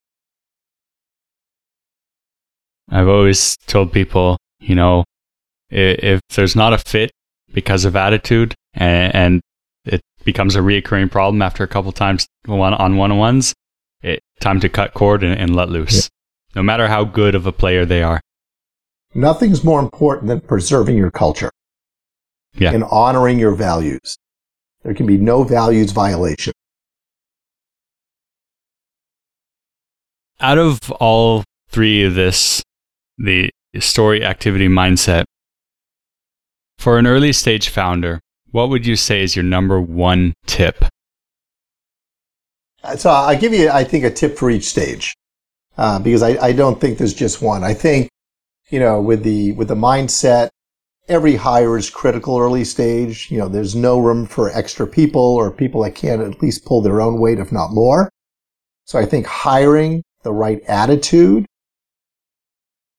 I've 2.89 3.07
always 3.07 3.55
told 3.67 3.93
people, 3.93 4.37
you 4.59 4.75
know, 4.75 5.03
if 5.69 6.21
there's 6.35 6.55
not 6.55 6.73
a 6.73 6.79
fit 6.79 7.11
because 7.53 7.85
of 7.85 7.95
attitude 7.95 8.55
and, 8.73 9.15
and 9.15 9.41
it 9.85 10.01
becomes 10.23 10.55
a 10.55 10.59
reoccurring 10.59 11.11
problem 11.11 11.41
after 11.41 11.63
a 11.63 11.67
couple 11.67 11.91
times 11.91 12.27
one 12.45 12.73
on 12.73 12.97
one 12.97 13.11
on 13.11 13.17
ones, 13.19 13.53
it 14.01 14.19
time 14.39 14.59
to 14.61 14.69
cut 14.69 14.93
cord 14.93 15.23
and, 15.23 15.39
and 15.39 15.55
let 15.55 15.69
loose. 15.69 16.09
No 16.55 16.63
matter 16.63 16.87
how 16.87 17.03
good 17.03 17.35
of 17.35 17.45
a 17.45 17.51
player 17.51 17.85
they 17.85 18.01
are. 18.01 18.19
Nothing's 19.13 19.63
more 19.63 19.79
important 19.79 20.27
than 20.27 20.41
preserving 20.41 20.97
your 20.97 21.11
culture 21.11 21.51
Yeah. 22.55 22.71
and 22.71 22.83
honoring 22.85 23.37
your 23.37 23.53
values. 23.53 24.17
There 24.83 24.93
can 24.93 25.05
be 25.05 25.17
no 25.17 25.43
values 25.43 25.91
violation. 25.91 26.53
Out 30.39 30.57
of 30.57 30.91
all 30.93 31.43
three 31.69 32.05
of 32.05 32.15
this, 32.15 32.63
the 33.17 33.51
story, 33.79 34.23
activity, 34.23 34.69
mindset, 34.69 35.25
for 36.77 36.97
an 36.97 37.05
early 37.05 37.33
stage 37.33 37.67
founder, 37.67 38.21
what 38.51 38.69
would 38.69 38.85
you 38.85 38.95
say 38.95 39.21
is 39.21 39.35
your 39.35 39.43
number 39.43 39.81
one 39.81 40.33
tip? 40.45 40.85
So 42.95 43.09
I'll 43.09 43.37
give 43.37 43.53
you, 43.53 43.69
I 43.69 43.83
think, 43.83 44.05
a 44.05 44.09
tip 44.09 44.37
for 44.37 44.49
each 44.49 44.69
stage, 44.69 45.13
uh, 45.77 45.99
because 45.99 46.23
I, 46.23 46.37
I 46.41 46.53
don't 46.53 46.79
think 46.79 46.97
there's 46.97 47.13
just 47.13 47.41
one. 47.41 47.65
I 47.65 47.73
think, 47.73 48.09
you 48.69 48.79
know, 48.79 49.01
with 49.01 49.23
the 49.23 49.51
with 49.51 49.67
the 49.67 49.75
mindset, 49.75 50.47
every 51.09 51.35
hire 51.35 51.75
is 51.75 51.89
critical 51.89 52.37
early 52.37 52.63
stage. 52.63 53.29
You 53.31 53.39
know, 53.39 53.49
there's 53.49 53.75
no 53.75 53.99
room 53.99 54.25
for 54.25 54.49
extra 54.51 54.87
people 54.87 55.21
or 55.21 55.51
people 55.51 55.83
that 55.83 55.95
can't 55.95 56.21
at 56.21 56.41
least 56.41 56.65
pull 56.65 56.81
their 56.81 57.01
own 57.01 57.19
weight, 57.19 57.39
if 57.39 57.51
not 57.51 57.71
more. 57.71 58.09
So 58.85 58.97
I 58.97 59.05
think 59.05 59.25
hiring 59.25 60.03
the 60.23 60.31
right 60.31 60.61
attitude 60.67 61.45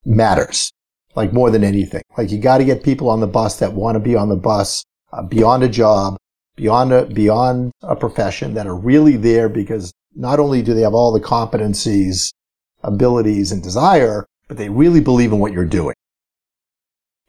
matters, 0.05 0.73
like 1.15 1.33
more 1.33 1.51
than 1.51 1.65
anything. 1.65 2.03
Like 2.19 2.31
you 2.31 2.39
got 2.39 2.59
to 2.59 2.65
get 2.65 2.83
people 2.83 3.09
on 3.09 3.21
the 3.21 3.27
bus 3.27 3.59
that 3.61 3.73
want 3.73 3.97
to 3.97 4.01
be 4.01 4.17
on 4.17 4.29
the 4.29 4.37
bus 4.37 4.85
uh, 5.13 5.23
beyond 5.23 5.63
a 5.63 5.69
job, 5.69 6.17
beyond 6.57 6.93
a 6.93 7.07
beyond 7.07 7.73
a 7.83 7.97
profession 7.97 8.55
that 8.55 8.67
are 8.67 8.77
really 8.77 9.17
there 9.17 9.49
because 9.49 9.93
not 10.15 10.41
only 10.41 10.63
do 10.63 10.75
they 10.75 10.83
have 10.83 10.95
all 10.95 11.13
the 11.13 11.21
competencies, 11.21 12.33
abilities, 12.83 13.53
and 13.53 13.63
desire, 13.63 14.27
but 14.49 14.57
they 14.57 14.69
really 14.69 15.01
believe 15.01 15.33
in 15.33 15.39
what 15.39 15.53
you're 15.53 15.65
doing. 15.65 15.95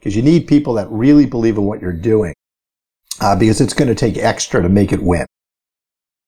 Because 0.02 0.16
you 0.16 0.24
need 0.24 0.48
people 0.48 0.74
that 0.74 0.90
really 0.90 1.28
believe 1.28 1.58
in 1.58 1.66
what 1.66 1.80
you're 1.80 1.94
doing, 1.94 2.34
uh, 3.20 3.36
because 3.36 3.62
it's 3.62 3.74
going 3.76 3.88
to 3.88 3.94
take 3.94 4.18
extra 4.18 4.60
to 4.60 4.68
make 4.68 4.92
it 4.92 5.04
win. 5.04 5.28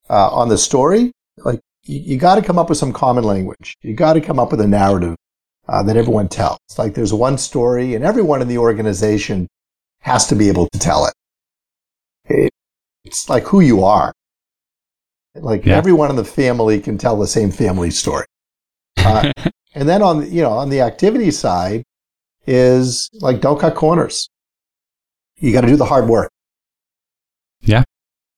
Uh, 0.07 0.29
on 0.29 0.47
the 0.47 0.59
story, 0.59 1.11
like 1.37 1.59
you, 1.85 1.97
you 1.99 2.17
got 2.19 2.35
to 2.35 2.43
come 2.43 2.59
up 2.59 2.69
with 2.69 2.77
some 2.77 2.93
common 2.93 3.23
language. 3.23 3.75
You 3.81 3.95
got 3.95 4.13
to 4.13 4.21
come 4.21 4.37
up 4.37 4.51
with 4.51 4.61
a 4.61 4.67
narrative 4.67 5.15
uh, 5.67 5.81
that 5.83 5.97
everyone 5.97 6.27
tells. 6.27 6.59
Like 6.77 6.93
there's 6.93 7.13
one 7.13 7.35
story, 7.39 7.95
and 7.95 8.05
everyone 8.05 8.43
in 8.43 8.47
the 8.47 8.59
organization 8.59 9.47
has 10.01 10.27
to 10.27 10.35
be 10.35 10.49
able 10.49 10.69
to 10.69 10.77
tell 10.77 11.07
it. 11.07 11.13
it 12.25 12.51
it's 13.05 13.27
like 13.27 13.45
who 13.45 13.59
you 13.59 13.83
are. 13.83 14.13
Like 15.33 15.65
Yeah. 15.65 15.77
everyone 15.77 16.11
in 16.11 16.15
the 16.15 16.23
family 16.25 16.79
can 16.79 16.99
tell 16.99 17.17
the 17.17 17.25
same 17.25 17.49
family 17.49 17.89
story. 17.89 18.25
Uh, 18.97 19.31
and 19.73 19.89
then 19.89 20.03
on 20.03 20.31
you 20.31 20.43
know 20.43 20.51
on 20.51 20.69
the 20.69 20.81
activity 20.81 21.31
side 21.31 21.83
is 22.45 23.09
like 23.13 23.41
don't 23.41 23.59
cut 23.59 23.75
corners. 23.75 24.29
You 25.37 25.51
got 25.51 25.61
to 25.61 25.67
do 25.67 25.75
the 25.75 25.85
hard 25.85 26.07
work. 26.07 26.31
Yeah. 27.61 27.83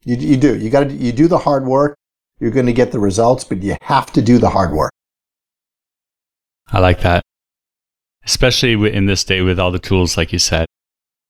You, 0.04 0.15
you 0.15 0.38
do. 0.38 0.58
You 0.58 0.70
got 0.70 0.89
to 0.89 0.94
you 0.94 1.12
do 1.12 1.28
the 1.28 1.39
hard 1.39 1.65
work. 1.65 1.98
You're 2.39 2.52
going 2.52 2.65
to 2.65 2.74
get 2.74 2.91
the 2.91 3.00
results, 3.00 3.44
but 3.44 3.63
you 3.63 3.76
have 3.82 4.12
to 4.13 4.22
do 4.22 4.38
the 4.38 4.50
hard 4.50 4.74
work. 4.74 4.91
I 6.68 6.80
like 6.80 7.02
that. 7.02 7.24
Especially 8.26 8.74
in 8.91 9.06
this 9.06 9.24
day 9.24 9.41
with 9.41 9.60
all 9.60 9.72
the 9.72 9.80
tools, 9.80 10.18
like 10.18 10.34
you 10.34 10.39
said. 10.39 10.65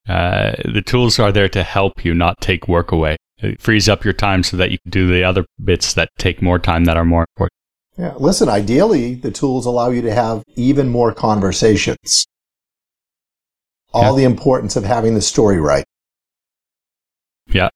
Uh, 0.08 0.54
the 0.66 0.82
tools 0.82 1.20
are 1.20 1.32
there 1.32 1.50
to 1.50 1.64
help 1.64 2.06
you, 2.06 2.14
not 2.14 2.40
take 2.40 2.68
work 2.68 2.92
away. 2.92 3.18
It 3.40 3.62
frees 3.62 3.90
up 3.90 4.04
your 4.04 4.14
time 4.14 4.44
so 4.44 4.56
that 4.58 4.72
you 4.72 4.78
can 4.80 4.92
do 4.92 5.08
the 5.08 5.24
other 5.24 5.46
bits 5.64 5.94
that 5.96 6.10
take 6.18 6.42
more 6.42 6.60
time 6.60 6.86
that 6.86 6.96
are 6.96 7.06
more 7.06 7.26
important. 7.36 7.52
Yeah. 7.98 8.14
Listen, 8.18 8.50
ideally, 8.50 9.16
the 9.16 9.32
tools 9.32 9.66
allow 9.66 9.90
you 9.90 10.02
to 10.02 10.14
have 10.14 10.44
even 10.56 10.90
more 10.90 11.14
conversations. 11.14 12.26
All 13.96 14.12
Yeah. 14.12 14.18
the 14.18 14.24
importance 14.26 14.76
of 14.76 14.84
having 14.84 15.16
the 15.16 15.22
story 15.22 15.58
right. 15.60 15.86
Yeah. 17.48 17.70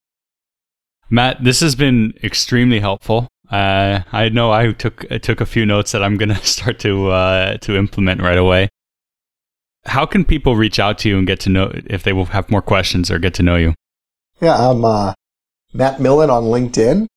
Matt, 1.10 1.44
this 1.44 1.62
has 1.62 1.76
been 1.76 2.14
extremely 2.24 2.82
helpful. 2.82 3.30
Uh, 3.50 4.02
I 4.12 4.30
know 4.30 4.52
I 4.52 4.74
took 4.74 5.06
I 5.10 5.18
took 5.18 5.40
a 5.42 5.46
few 5.46 5.66
notes 5.66 5.92
that 5.94 6.04
I'm 6.04 6.18
gonna 6.18 6.36
start 6.44 6.78
to 6.80 7.10
uh, 7.10 7.58
to 7.60 7.78
implement 7.78 8.22
right 8.22 8.38
away. 8.38 8.68
How 9.86 10.06
can 10.06 10.26
people 10.26 10.56
reach 10.58 10.78
out 10.78 10.98
to 11.00 11.10
you 11.10 11.18
and 11.18 11.26
get 11.26 11.40
to 11.42 11.50
know 11.50 11.72
if 11.86 12.04
they 12.04 12.14
will 12.14 12.26
have 12.26 12.52
more 12.52 12.62
questions 12.62 13.10
or 13.10 13.18
get 13.18 13.34
to 13.36 13.44
know 13.44 13.56
you? 13.56 13.74
Yeah, 14.42 14.56
I'm 14.70 14.84
uh, 14.84 15.14
Matt 15.74 16.00
Millen 16.02 16.30
on 16.30 16.44
LinkedIn. 16.44 17.08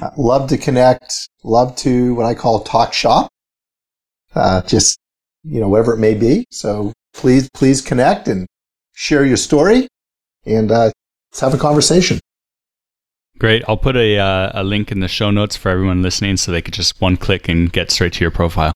Uh, 0.00 0.10
love 0.18 0.48
to 0.50 0.58
connect. 0.58 1.28
Love 1.42 1.74
to 1.76 2.14
what 2.14 2.26
I 2.26 2.34
call 2.34 2.60
talk 2.60 2.92
shop. 2.92 3.30
Uh, 4.34 4.60
just 4.62 4.98
you 5.42 5.58
know, 5.60 5.68
whatever 5.68 5.94
it 5.94 5.98
may 5.98 6.14
be. 6.14 6.44
So 6.50 6.92
please, 7.16 7.48
please 7.54 7.80
connect 7.80 8.28
and 8.28 8.46
share 8.92 9.24
your 9.24 9.36
story, 9.36 9.88
and 10.44 10.70
uh, 10.70 10.90
let's 11.30 11.40
have 11.40 11.54
a 11.54 11.58
conversation. 11.58 12.20
Great. 13.38 13.62
I'll 13.68 13.76
put 13.76 13.96
a 13.96 14.18
uh, 14.18 14.50
a 14.54 14.64
link 14.64 14.90
in 14.90 15.00
the 15.00 15.08
show 15.08 15.30
notes 15.30 15.56
for 15.56 15.70
everyone 15.70 16.02
listening, 16.02 16.36
so 16.36 16.52
they 16.52 16.62
could 16.62 16.74
just 16.74 17.00
one 17.00 17.16
click 17.16 17.48
and 17.48 17.70
get 17.72 17.90
straight 17.90 18.14
to 18.14 18.24
your 18.24 18.30
profile. 18.30 18.72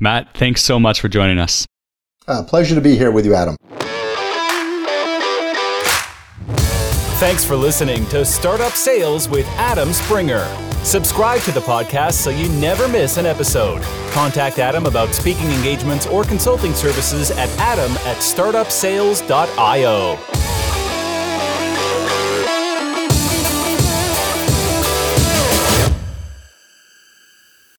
Matt, 0.00 0.34
thanks 0.34 0.62
so 0.62 0.80
much 0.80 1.00
for 1.00 1.08
joining 1.08 1.38
us. 1.38 1.66
Uh, 2.26 2.42
pleasure 2.42 2.74
to 2.74 2.80
be 2.80 2.96
here 2.96 3.10
with 3.12 3.24
you, 3.24 3.34
Adam. 3.34 3.56
Thanks 7.18 7.44
for 7.44 7.54
listening 7.54 8.04
to 8.06 8.24
Startup 8.24 8.72
Sales 8.72 9.28
with 9.28 9.46
Adam 9.50 9.92
Springer. 9.92 10.71
Subscribe 10.84 11.40
to 11.42 11.52
the 11.52 11.60
podcast 11.60 12.14
so 12.14 12.30
you 12.30 12.48
never 12.48 12.88
miss 12.88 13.16
an 13.16 13.24
episode. 13.24 13.82
Contact 14.10 14.58
Adam 14.58 14.86
about 14.86 15.14
speaking 15.14 15.48
engagements 15.52 16.06
or 16.06 16.24
consulting 16.24 16.74
services 16.74 17.30
at 17.30 17.48
adam 17.58 17.92
at 17.98 18.16
startupsales.io. 18.16 20.18